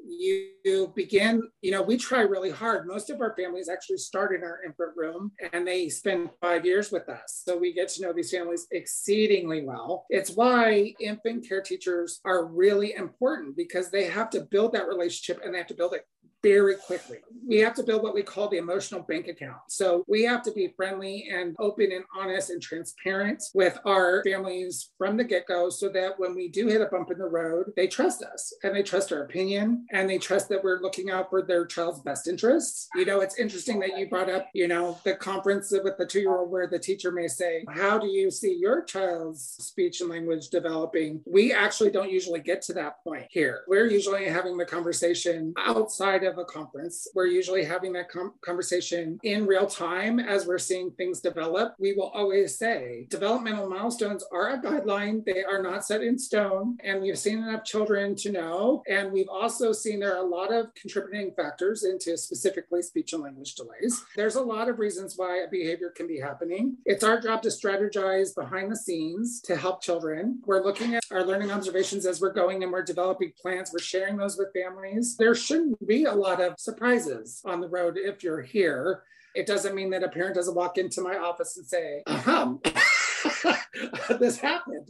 you 0.06 0.92
begin, 0.94 1.42
you 1.62 1.70
know, 1.70 1.82
we 1.82 1.96
try 1.96 2.20
really 2.20 2.50
hard. 2.50 2.86
Most 2.86 3.10
of 3.10 3.20
our 3.20 3.34
families 3.36 3.68
actually 3.68 3.98
start 3.98 4.34
in 4.34 4.42
our 4.42 4.60
infant 4.64 4.96
room 4.96 5.32
and 5.52 5.66
they 5.66 5.88
spend 5.88 6.30
five 6.40 6.64
years 6.64 6.90
with 6.90 7.08
us. 7.08 7.42
So 7.44 7.56
we 7.56 7.72
get 7.72 7.88
to 7.90 8.02
know 8.02 8.12
these 8.12 8.30
families 8.30 8.66
exceedingly 8.70 9.64
well. 9.64 10.06
It's 10.10 10.30
why 10.30 10.94
infant 11.00 11.48
care 11.48 11.62
teachers 11.62 12.20
are 12.24 12.46
really 12.46 12.94
important 12.94 13.56
because 13.56 13.90
they 13.90 14.04
have 14.04 14.30
to 14.30 14.40
build 14.40 14.72
that 14.72 14.88
relationship 14.88 15.42
and 15.44 15.54
they 15.54 15.58
have 15.58 15.66
to 15.68 15.74
build 15.74 15.94
it 15.94 16.04
very 16.42 16.76
quickly. 16.76 17.18
We 17.46 17.58
have 17.58 17.74
to 17.74 17.82
build 17.82 18.02
what 18.02 18.14
we 18.14 18.22
call 18.22 18.48
the 18.48 18.58
emotional 18.58 19.02
bank 19.02 19.28
account. 19.28 19.58
So 19.68 20.04
we 20.06 20.22
have 20.24 20.42
to 20.44 20.52
be 20.52 20.72
friendly 20.76 21.28
and 21.32 21.56
open 21.58 21.90
and 21.92 22.04
honest 22.16 22.50
and 22.50 22.62
transparent 22.62 23.42
with 23.54 23.78
our 23.84 24.22
families 24.22 24.90
from 24.98 25.16
the 25.16 25.24
get 25.24 25.46
go 25.46 25.70
so 25.70 25.88
that 25.88 26.18
when 26.18 26.34
we 26.34 26.48
do 26.48 26.68
hit 26.68 26.80
a 26.80 26.86
bump 26.86 27.10
in 27.10 27.18
the 27.18 27.24
road, 27.24 27.72
they 27.76 27.86
trust 27.86 28.22
us 28.22 28.52
and 28.62 28.74
they 28.74 28.82
trust 28.82 29.12
our 29.12 29.22
opinion 29.22 29.86
and 29.92 30.08
they 30.08 30.18
trust 30.18 30.48
that 30.48 30.62
we're 30.62 30.80
looking 30.80 31.10
out 31.10 31.30
for 31.30 31.42
their 31.42 31.66
child's 31.66 32.00
best 32.00 32.28
interests. 32.28 32.88
You 32.94 33.04
know, 33.04 33.20
it's 33.20 33.38
interesting 33.38 33.80
that 33.80 33.98
you 33.98 34.08
brought 34.08 34.30
up, 34.30 34.48
you 34.54 34.68
know, 34.68 34.98
the 35.04 35.14
conference 35.14 35.72
with 35.72 35.96
the 35.98 36.06
two 36.06 36.20
year 36.20 36.36
old 36.36 36.50
where 36.50 36.66
the 36.66 36.78
teacher 36.78 37.10
may 37.10 37.28
say, 37.28 37.64
How 37.68 37.98
do 37.98 38.06
you 38.06 38.30
see 38.30 38.56
your 38.60 38.84
child's 38.84 39.56
speech 39.58 40.00
and 40.00 40.10
language 40.10 40.48
developing? 40.50 41.20
We 41.26 41.52
actually 41.52 41.90
don't 41.90 42.10
usually 42.10 42.40
get 42.40 42.62
to 42.62 42.72
that 42.74 43.02
point 43.02 43.26
here. 43.30 43.62
We're 43.66 43.86
usually 43.86 44.26
having 44.26 44.56
the 44.56 44.64
conversation 44.64 45.54
outside 45.58 46.24
a 46.36 46.44
conference. 46.44 47.08
We're 47.14 47.26
usually 47.28 47.64
having 47.64 47.94
that 47.94 48.10
com- 48.10 48.34
conversation 48.42 49.18
in 49.22 49.46
real 49.46 49.66
time 49.66 50.20
as 50.20 50.46
we're 50.46 50.58
seeing 50.58 50.90
things 50.90 51.20
develop. 51.20 51.74
We 51.78 51.94
will 51.94 52.10
always 52.10 52.58
say 52.58 53.06
developmental 53.08 53.70
milestones 53.70 54.22
are 54.30 54.50
a 54.50 54.58
guideline, 54.60 55.24
they 55.24 55.44
are 55.44 55.62
not 55.62 55.86
set 55.86 56.02
in 56.02 56.18
stone. 56.18 56.76
And 56.84 57.00
we've 57.00 57.18
seen 57.18 57.38
enough 57.38 57.64
children 57.64 58.14
to 58.16 58.32
know. 58.32 58.82
And 58.88 59.12
we've 59.12 59.28
also 59.28 59.72
seen 59.72 60.00
there 60.00 60.14
are 60.14 60.26
a 60.26 60.28
lot 60.28 60.52
of 60.52 60.74
contributing 60.74 61.32
factors 61.36 61.84
into 61.84 62.16
specifically 62.18 62.82
speech 62.82 63.12
and 63.12 63.22
language 63.22 63.54
delays. 63.54 64.04
There's 64.16 64.36
a 64.36 64.42
lot 64.42 64.68
of 64.68 64.78
reasons 64.78 65.14
why 65.16 65.38
a 65.38 65.48
behavior 65.48 65.90
can 65.90 66.06
be 66.06 66.18
happening. 66.18 66.76
It's 66.84 67.04
our 67.04 67.20
job 67.20 67.42
to 67.42 67.48
strategize 67.48 68.34
behind 68.34 68.70
the 68.70 68.76
scenes 68.76 69.40
to 69.42 69.56
help 69.56 69.82
children. 69.82 70.40
We're 70.44 70.64
looking 70.64 70.94
at 70.94 71.04
our 71.10 71.24
learning 71.24 71.50
observations 71.50 72.06
as 72.06 72.20
we're 72.20 72.32
going 72.32 72.62
and 72.62 72.72
we're 72.72 72.82
developing 72.82 73.32
plans. 73.40 73.70
We're 73.72 73.78
sharing 73.78 74.16
those 74.16 74.36
with 74.36 74.52
families. 74.52 75.16
There 75.16 75.34
shouldn't 75.34 75.86
be 75.86 76.04
a 76.04 76.14
lot 76.18 76.40
of 76.40 76.54
surprises 76.58 77.40
on 77.44 77.60
the 77.60 77.68
road 77.68 77.96
if 77.96 78.22
you're 78.22 78.42
here. 78.42 79.02
It 79.34 79.46
doesn't 79.46 79.74
mean 79.74 79.90
that 79.90 80.02
a 80.02 80.08
parent 80.08 80.34
doesn't 80.34 80.54
walk 80.54 80.78
into 80.78 81.00
my 81.00 81.16
office 81.16 81.56
and 81.56 81.66
say, 81.66 82.02
uh-huh. 82.06 82.54
this 84.18 84.38
happened. 84.38 84.88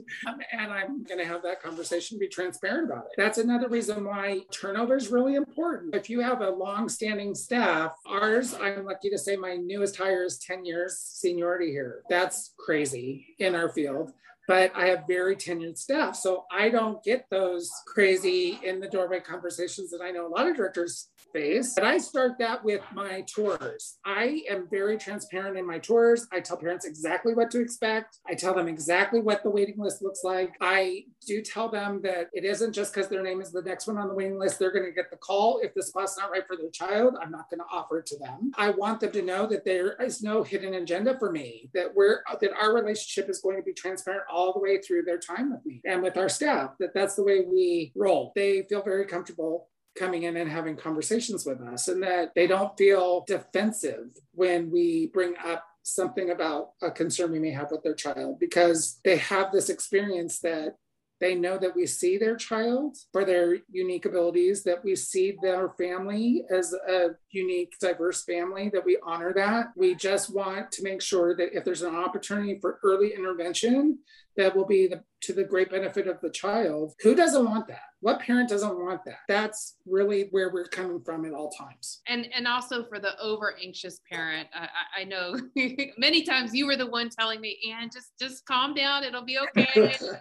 And 0.52 0.72
I'm 0.72 1.02
going 1.04 1.18
to 1.18 1.26
have 1.26 1.42
that 1.42 1.62
conversation, 1.62 2.18
be 2.18 2.28
transparent 2.28 2.90
about 2.90 3.06
it. 3.06 3.12
That's 3.16 3.38
another 3.38 3.68
reason 3.68 4.04
why 4.04 4.42
turnover 4.50 4.96
is 4.96 5.08
really 5.08 5.34
important. 5.34 5.94
If 5.94 6.08
you 6.08 6.20
have 6.20 6.40
a 6.40 6.50
long 6.50 6.88
standing 6.88 7.34
staff, 7.34 7.92
ours, 8.06 8.54
I'm 8.54 8.84
lucky 8.84 9.10
to 9.10 9.18
say 9.18 9.36
my 9.36 9.56
newest 9.56 9.96
hire 9.96 10.24
is 10.24 10.38
10 10.38 10.64
years 10.64 10.98
seniority 10.98 11.70
here. 11.70 12.02
That's 12.08 12.54
crazy 12.58 13.34
in 13.38 13.54
our 13.54 13.68
field 13.68 14.12
but 14.48 14.72
I 14.74 14.86
have 14.86 15.04
very 15.06 15.36
tenured 15.36 15.76
staff. 15.76 16.16
So 16.16 16.46
I 16.50 16.70
don't 16.70 17.04
get 17.04 17.26
those 17.30 17.70
crazy 17.86 18.58
in 18.64 18.80
the 18.80 18.88
doorway 18.88 19.20
conversations 19.20 19.90
that 19.90 20.00
I 20.02 20.10
know 20.10 20.26
a 20.26 20.32
lot 20.34 20.48
of 20.48 20.56
directors 20.56 21.10
face. 21.32 21.74
But 21.74 21.84
I 21.84 21.98
start 21.98 22.32
that 22.38 22.64
with 22.64 22.82
my 22.92 23.22
tours. 23.22 23.98
I 24.04 24.42
am 24.48 24.68
very 24.70 24.96
transparent 24.96 25.56
in 25.56 25.66
my 25.66 25.78
tours. 25.78 26.26
I 26.32 26.40
tell 26.40 26.56
parents 26.56 26.84
exactly 26.84 27.34
what 27.34 27.50
to 27.52 27.60
expect. 27.60 28.18
I 28.26 28.34
tell 28.34 28.54
them 28.54 28.68
exactly 28.68 29.20
what 29.20 29.42
the 29.42 29.50
waiting 29.50 29.78
list 29.78 30.02
looks 30.02 30.24
like. 30.24 30.54
I 30.60 31.04
do 31.26 31.42
tell 31.42 31.68
them 31.68 32.00
that 32.02 32.28
it 32.32 32.44
isn't 32.44 32.72
just 32.72 32.94
because 32.94 33.08
their 33.08 33.22
name 33.22 33.40
is 33.40 33.52
the 33.52 33.62
next 33.62 33.86
one 33.86 33.98
on 33.98 34.08
the 34.08 34.14
waiting 34.14 34.38
list, 34.38 34.58
they're 34.58 34.72
going 34.72 34.86
to 34.86 34.92
get 34.92 35.10
the 35.10 35.16
call. 35.16 35.60
If 35.62 35.74
the 35.74 35.82
spot's 35.82 36.18
not 36.18 36.30
right 36.30 36.46
for 36.46 36.56
their 36.56 36.70
child, 36.70 37.14
I'm 37.20 37.30
not 37.30 37.50
going 37.50 37.60
to 37.60 37.66
offer 37.70 37.98
it 37.98 38.06
to 38.06 38.18
them. 38.18 38.52
I 38.56 38.70
want 38.70 39.00
them 39.00 39.12
to 39.12 39.22
know 39.22 39.46
that 39.46 39.64
there 39.64 39.92
is 40.02 40.22
no 40.22 40.42
hidden 40.42 40.74
agenda 40.74 41.18
for 41.18 41.30
me, 41.30 41.70
that 41.74 41.94
we're 41.94 42.22
that 42.40 42.52
our 42.60 42.74
relationship 42.74 43.30
is 43.30 43.40
going 43.40 43.56
to 43.56 43.62
be 43.62 43.72
transparent 43.72 44.24
all 44.30 44.52
the 44.52 44.58
way 44.58 44.80
through 44.80 45.02
their 45.02 45.18
time 45.18 45.50
with 45.50 45.64
me 45.64 45.80
and 45.84 46.02
with 46.02 46.16
our 46.16 46.28
staff, 46.28 46.70
that 46.78 46.94
that's 46.94 47.14
the 47.14 47.22
way 47.22 47.40
we 47.40 47.92
roll. 47.94 48.32
They 48.34 48.62
feel 48.62 48.82
very 48.82 49.06
comfortable 49.06 49.68
coming 49.96 50.24
in 50.24 50.36
and 50.36 50.50
having 50.50 50.76
conversations 50.76 51.44
with 51.46 51.60
us 51.60 51.88
and 51.88 52.02
that 52.02 52.32
they 52.34 52.46
don't 52.46 52.76
feel 52.78 53.24
defensive 53.26 54.10
when 54.32 54.70
we 54.70 55.06
bring 55.08 55.34
up 55.44 55.64
something 55.82 56.30
about 56.30 56.70
a 56.82 56.90
concern 56.90 57.32
we 57.32 57.38
may 57.38 57.50
have 57.50 57.70
with 57.70 57.82
their 57.82 57.94
child 57.94 58.38
because 58.38 59.00
they 59.04 59.16
have 59.16 59.52
this 59.52 59.68
experience 59.68 60.40
that 60.40 60.76
They 61.20 61.34
know 61.34 61.58
that 61.58 61.74
we 61.74 61.86
see 61.86 62.16
their 62.16 62.36
child 62.36 62.96
for 63.12 63.24
their 63.24 63.56
unique 63.70 64.06
abilities, 64.06 64.62
that 64.62 64.84
we 64.84 64.94
see 64.94 65.36
their 65.42 65.70
family 65.70 66.44
as 66.48 66.72
a 66.72 67.16
unique, 67.30 67.74
diverse 67.80 68.22
family, 68.22 68.70
that 68.72 68.84
we 68.84 68.98
honor 69.04 69.32
that. 69.34 69.72
We 69.74 69.96
just 69.96 70.32
want 70.32 70.70
to 70.72 70.84
make 70.84 71.02
sure 71.02 71.34
that 71.34 71.56
if 71.56 71.64
there's 71.64 71.82
an 71.82 71.96
opportunity 71.96 72.58
for 72.60 72.78
early 72.84 73.14
intervention, 73.14 73.98
that 74.38 74.54
will 74.56 74.64
be 74.64 74.86
the, 74.86 75.02
to 75.20 75.32
the 75.32 75.44
great 75.44 75.68
benefit 75.68 76.06
of 76.06 76.20
the 76.22 76.30
child. 76.30 76.94
Who 77.02 77.14
doesn't 77.14 77.44
want 77.44 77.66
that? 77.66 77.82
What 78.00 78.20
parent 78.20 78.48
doesn't 78.48 78.78
want 78.78 79.04
that? 79.04 79.18
That's 79.28 79.74
really 79.84 80.28
where 80.30 80.50
we're 80.50 80.68
coming 80.68 81.02
from 81.04 81.26
at 81.26 81.32
all 81.32 81.50
times. 81.50 82.00
And 82.06 82.28
and 82.34 82.46
also 82.46 82.84
for 82.84 83.00
the 83.00 83.20
over 83.20 83.56
anxious 83.62 84.00
parent, 84.10 84.48
I, 84.54 85.00
I 85.00 85.04
know 85.04 85.34
many 85.98 86.22
times 86.22 86.54
you 86.54 86.66
were 86.66 86.76
the 86.76 86.86
one 86.86 87.10
telling 87.10 87.40
me, 87.40 87.58
"And 87.68 87.92
just 87.92 88.12
just 88.18 88.46
calm 88.46 88.74
down, 88.74 89.02
it'll 89.02 89.24
be 89.24 89.38
okay." 89.38 89.92
so 89.98 90.14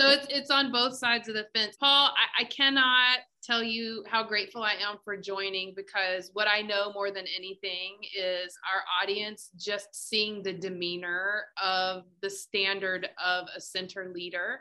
it's 0.00 0.26
it's 0.28 0.50
on 0.50 0.70
both 0.70 0.98
sides 0.98 1.28
of 1.28 1.34
the 1.34 1.46
fence. 1.54 1.76
Paul, 1.80 2.10
I, 2.10 2.42
I 2.42 2.44
cannot 2.44 3.20
tell 3.44 3.62
you 3.62 4.04
how 4.08 4.22
grateful 4.22 4.62
I 4.62 4.72
am 4.72 4.96
for 5.04 5.16
joining 5.16 5.74
because 5.74 6.30
what 6.32 6.48
I 6.48 6.62
know 6.62 6.92
more 6.92 7.10
than 7.10 7.24
anything 7.36 7.98
is 8.16 8.56
our 8.72 8.82
audience 9.02 9.50
just 9.56 9.88
seeing 9.92 10.42
the 10.42 10.52
demeanor 10.52 11.44
of 11.62 12.04
the 12.22 12.30
standard 12.30 13.08
of 13.22 13.46
a 13.54 13.60
center 13.60 14.10
leader 14.14 14.60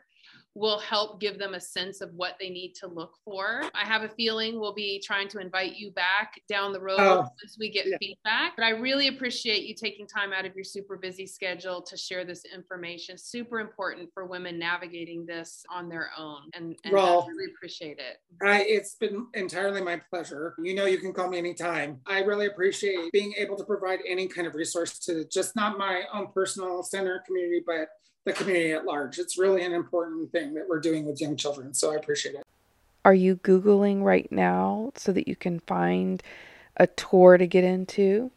will 0.56 0.80
help 0.80 1.20
give 1.20 1.40
them 1.40 1.56
a 1.56 1.60
sense 1.60 2.02
of 2.02 2.14
what 2.14 2.36
they 2.40 2.50
need 2.50 2.74
to 2.76 2.88
look 2.88 3.16
for. 3.26 3.64
I 3.74 3.86
have 3.86 4.04
a 4.04 4.10
feeling 4.10 4.60
we'll 4.60 4.74
be 4.74 5.02
trying 5.04 5.28
to 5.30 5.40
invite 5.40 5.76
you 5.76 5.92
back 5.92 6.40
down 6.48 6.74
the 6.74 6.80
road 6.80 7.00
oh, 7.00 7.22
once 7.22 7.58
we 7.60 7.72
get 7.72 7.88
yeah. 7.88 7.98
feedback. 8.00 8.56
But 8.56 8.66
I 8.66 8.70
really 8.70 9.08
appreciate 9.08 9.64
you 9.64 9.74
taking 9.74 10.06
time 10.06 10.32
out 10.32 10.46
of 10.46 10.54
your 10.56 10.64
super 10.64 10.98
busy 10.98 11.26
schedule 11.26 11.82
to 11.82 11.98
share 11.98 12.24
this 12.24 12.44
information. 12.54 13.18
Super 13.18 13.60
important 13.60 14.10
for 14.14 14.26
women 14.26 14.60
navigating 14.60 15.26
this 15.26 15.64
on 15.72 15.90
their 15.90 16.12
own. 16.18 16.42
And, 16.54 16.76
and 16.84 16.96
I 16.96 17.00
really 17.00 17.52
appreciate 17.56 17.98
it. 17.98 18.18
I, 18.46 18.64
it's 18.64 18.96
been 18.96 19.28
entirely 19.34 19.82
my 19.82 20.02
pleasure. 20.12 20.54
You 20.62 20.76
know, 20.76 20.86
you 20.86 21.00
can 21.00 21.14
call 21.14 21.30
me 21.30 21.40
anytime. 21.40 22.00
I 22.06 22.20
really 22.20 22.46
appreciate 22.46 23.12
being 23.12 23.34
able 23.38 23.58
to 23.58 23.64
provide 23.64 24.00
any 24.08 24.28
kind 24.28 24.46
of 24.46 24.54
resource 24.54 25.00
to 25.00 25.26
just 25.26 25.56
not 25.56 25.80
my 25.80 26.04
own 26.14 26.28
personal 26.32 26.84
center 26.84 27.24
community, 27.26 27.64
but 27.66 27.88
the 28.26 28.34
community 28.34 28.72
at 28.72 28.86
large. 28.86 29.20
It's 29.20 29.38
really 29.38 29.64
an 29.64 29.74
important 29.74 30.32
thing 30.32 30.54
that 30.54 30.68
we're 30.68 30.80
doing 30.80 31.06
with 31.06 31.20
young 31.22 31.36
children. 31.36 31.74
So 31.74 31.92
I 31.92 31.96
appreciate 31.96 32.36
it. 32.36 32.44
Are 33.06 33.14
you 33.14 33.36
Googling 33.38 34.04
right 34.04 34.32
now 34.32 34.94
so 34.96 35.12
that 35.12 35.28
you 35.28 35.36
can 35.36 35.60
find 35.62 36.24
a 36.78 36.88
tour 36.88 37.38
to 37.38 37.46
get 37.46 37.64
into? 37.64 38.32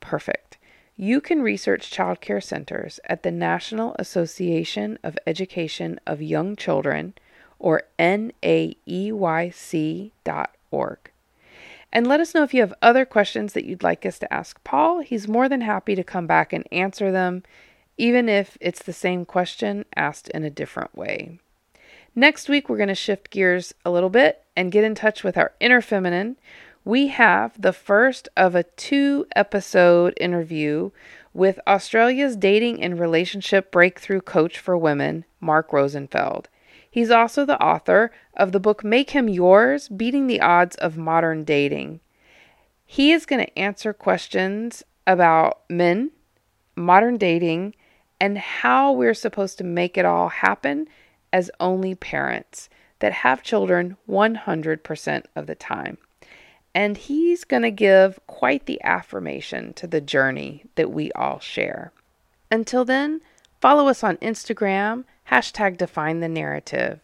Perfect. 0.00 0.56
You 0.96 1.20
can 1.20 1.42
research 1.42 1.90
child 1.90 2.20
care 2.20 2.40
centers 2.40 2.98
at 3.04 3.22
the 3.22 3.30
National 3.30 3.94
Association 3.98 4.98
of 5.04 5.18
Education 5.26 6.00
of 6.06 6.22
Young 6.22 6.56
Children, 6.56 7.14
or 7.58 7.82
naeyc.org. 7.98 8.32
And 11.90 12.06
let 12.06 12.20
us 12.20 12.34
know 12.34 12.42
if 12.42 12.52
you 12.52 12.60
have 12.60 12.74
other 12.82 13.04
questions 13.04 13.52
that 13.52 13.64
you'd 13.64 13.82
like 13.82 14.04
us 14.04 14.18
to 14.18 14.32
ask 14.32 14.62
Paul. 14.64 15.00
He's 15.00 15.28
more 15.28 15.48
than 15.48 15.60
happy 15.60 15.94
to 15.94 16.04
come 16.04 16.26
back 16.26 16.52
and 16.52 16.66
answer 16.72 17.12
them 17.12 17.42
even 17.98 18.28
if 18.28 18.56
it's 18.60 18.82
the 18.82 18.92
same 18.92 19.26
question 19.26 19.84
asked 19.94 20.28
in 20.28 20.44
a 20.44 20.50
different 20.50 20.96
way. 20.96 21.38
Next 22.14 22.48
week, 22.48 22.68
we're 22.68 22.78
going 22.78 22.88
to 22.88 22.94
shift 22.94 23.30
gears 23.30 23.74
a 23.84 23.90
little 23.90 24.10
bit 24.10 24.44
and 24.56 24.72
get 24.72 24.84
in 24.84 24.94
touch 24.94 25.22
with 25.22 25.36
our 25.36 25.52
inner 25.60 25.80
feminine. 25.80 26.36
We 26.84 27.08
have 27.08 27.60
the 27.60 27.72
first 27.72 28.28
of 28.36 28.54
a 28.54 28.62
two 28.62 29.26
episode 29.36 30.14
interview 30.18 30.90
with 31.34 31.60
Australia's 31.66 32.34
dating 32.34 32.82
and 32.82 32.98
relationship 32.98 33.70
breakthrough 33.70 34.20
coach 34.20 34.58
for 34.58 34.76
women, 34.76 35.24
Mark 35.40 35.72
Rosenfeld. 35.72 36.48
He's 36.90 37.10
also 37.10 37.44
the 37.44 37.62
author 37.62 38.10
of 38.34 38.52
the 38.52 38.58
book 38.58 38.82
Make 38.82 39.10
Him 39.10 39.28
Yours 39.28 39.88
Beating 39.88 40.26
the 40.26 40.40
Odds 40.40 40.74
of 40.76 40.96
Modern 40.96 41.44
Dating. 41.44 42.00
He 42.84 43.12
is 43.12 43.26
going 43.26 43.44
to 43.44 43.58
answer 43.58 43.92
questions 43.92 44.82
about 45.06 45.60
men, 45.68 46.10
modern 46.74 47.18
dating, 47.18 47.74
and 48.20 48.38
how 48.38 48.92
we're 48.92 49.14
supposed 49.14 49.58
to 49.58 49.64
make 49.64 49.96
it 49.96 50.04
all 50.04 50.28
happen 50.28 50.88
as 51.32 51.50
only 51.60 51.94
parents 51.94 52.68
that 53.00 53.12
have 53.12 53.42
children 53.42 53.96
100% 54.08 55.24
of 55.36 55.46
the 55.46 55.54
time. 55.54 55.98
And 56.74 56.96
he's 56.96 57.44
going 57.44 57.62
to 57.62 57.70
give 57.70 58.18
quite 58.26 58.66
the 58.66 58.82
affirmation 58.82 59.72
to 59.74 59.86
the 59.86 60.00
journey 60.00 60.64
that 60.74 60.90
we 60.90 61.10
all 61.12 61.38
share. 61.40 61.92
Until 62.50 62.84
then, 62.84 63.20
follow 63.60 63.88
us 63.88 64.02
on 64.02 64.16
Instagram, 64.18 65.04
hashtag 65.30 65.76
define 65.76 66.20
the 66.20 66.28
narrative. 66.28 67.00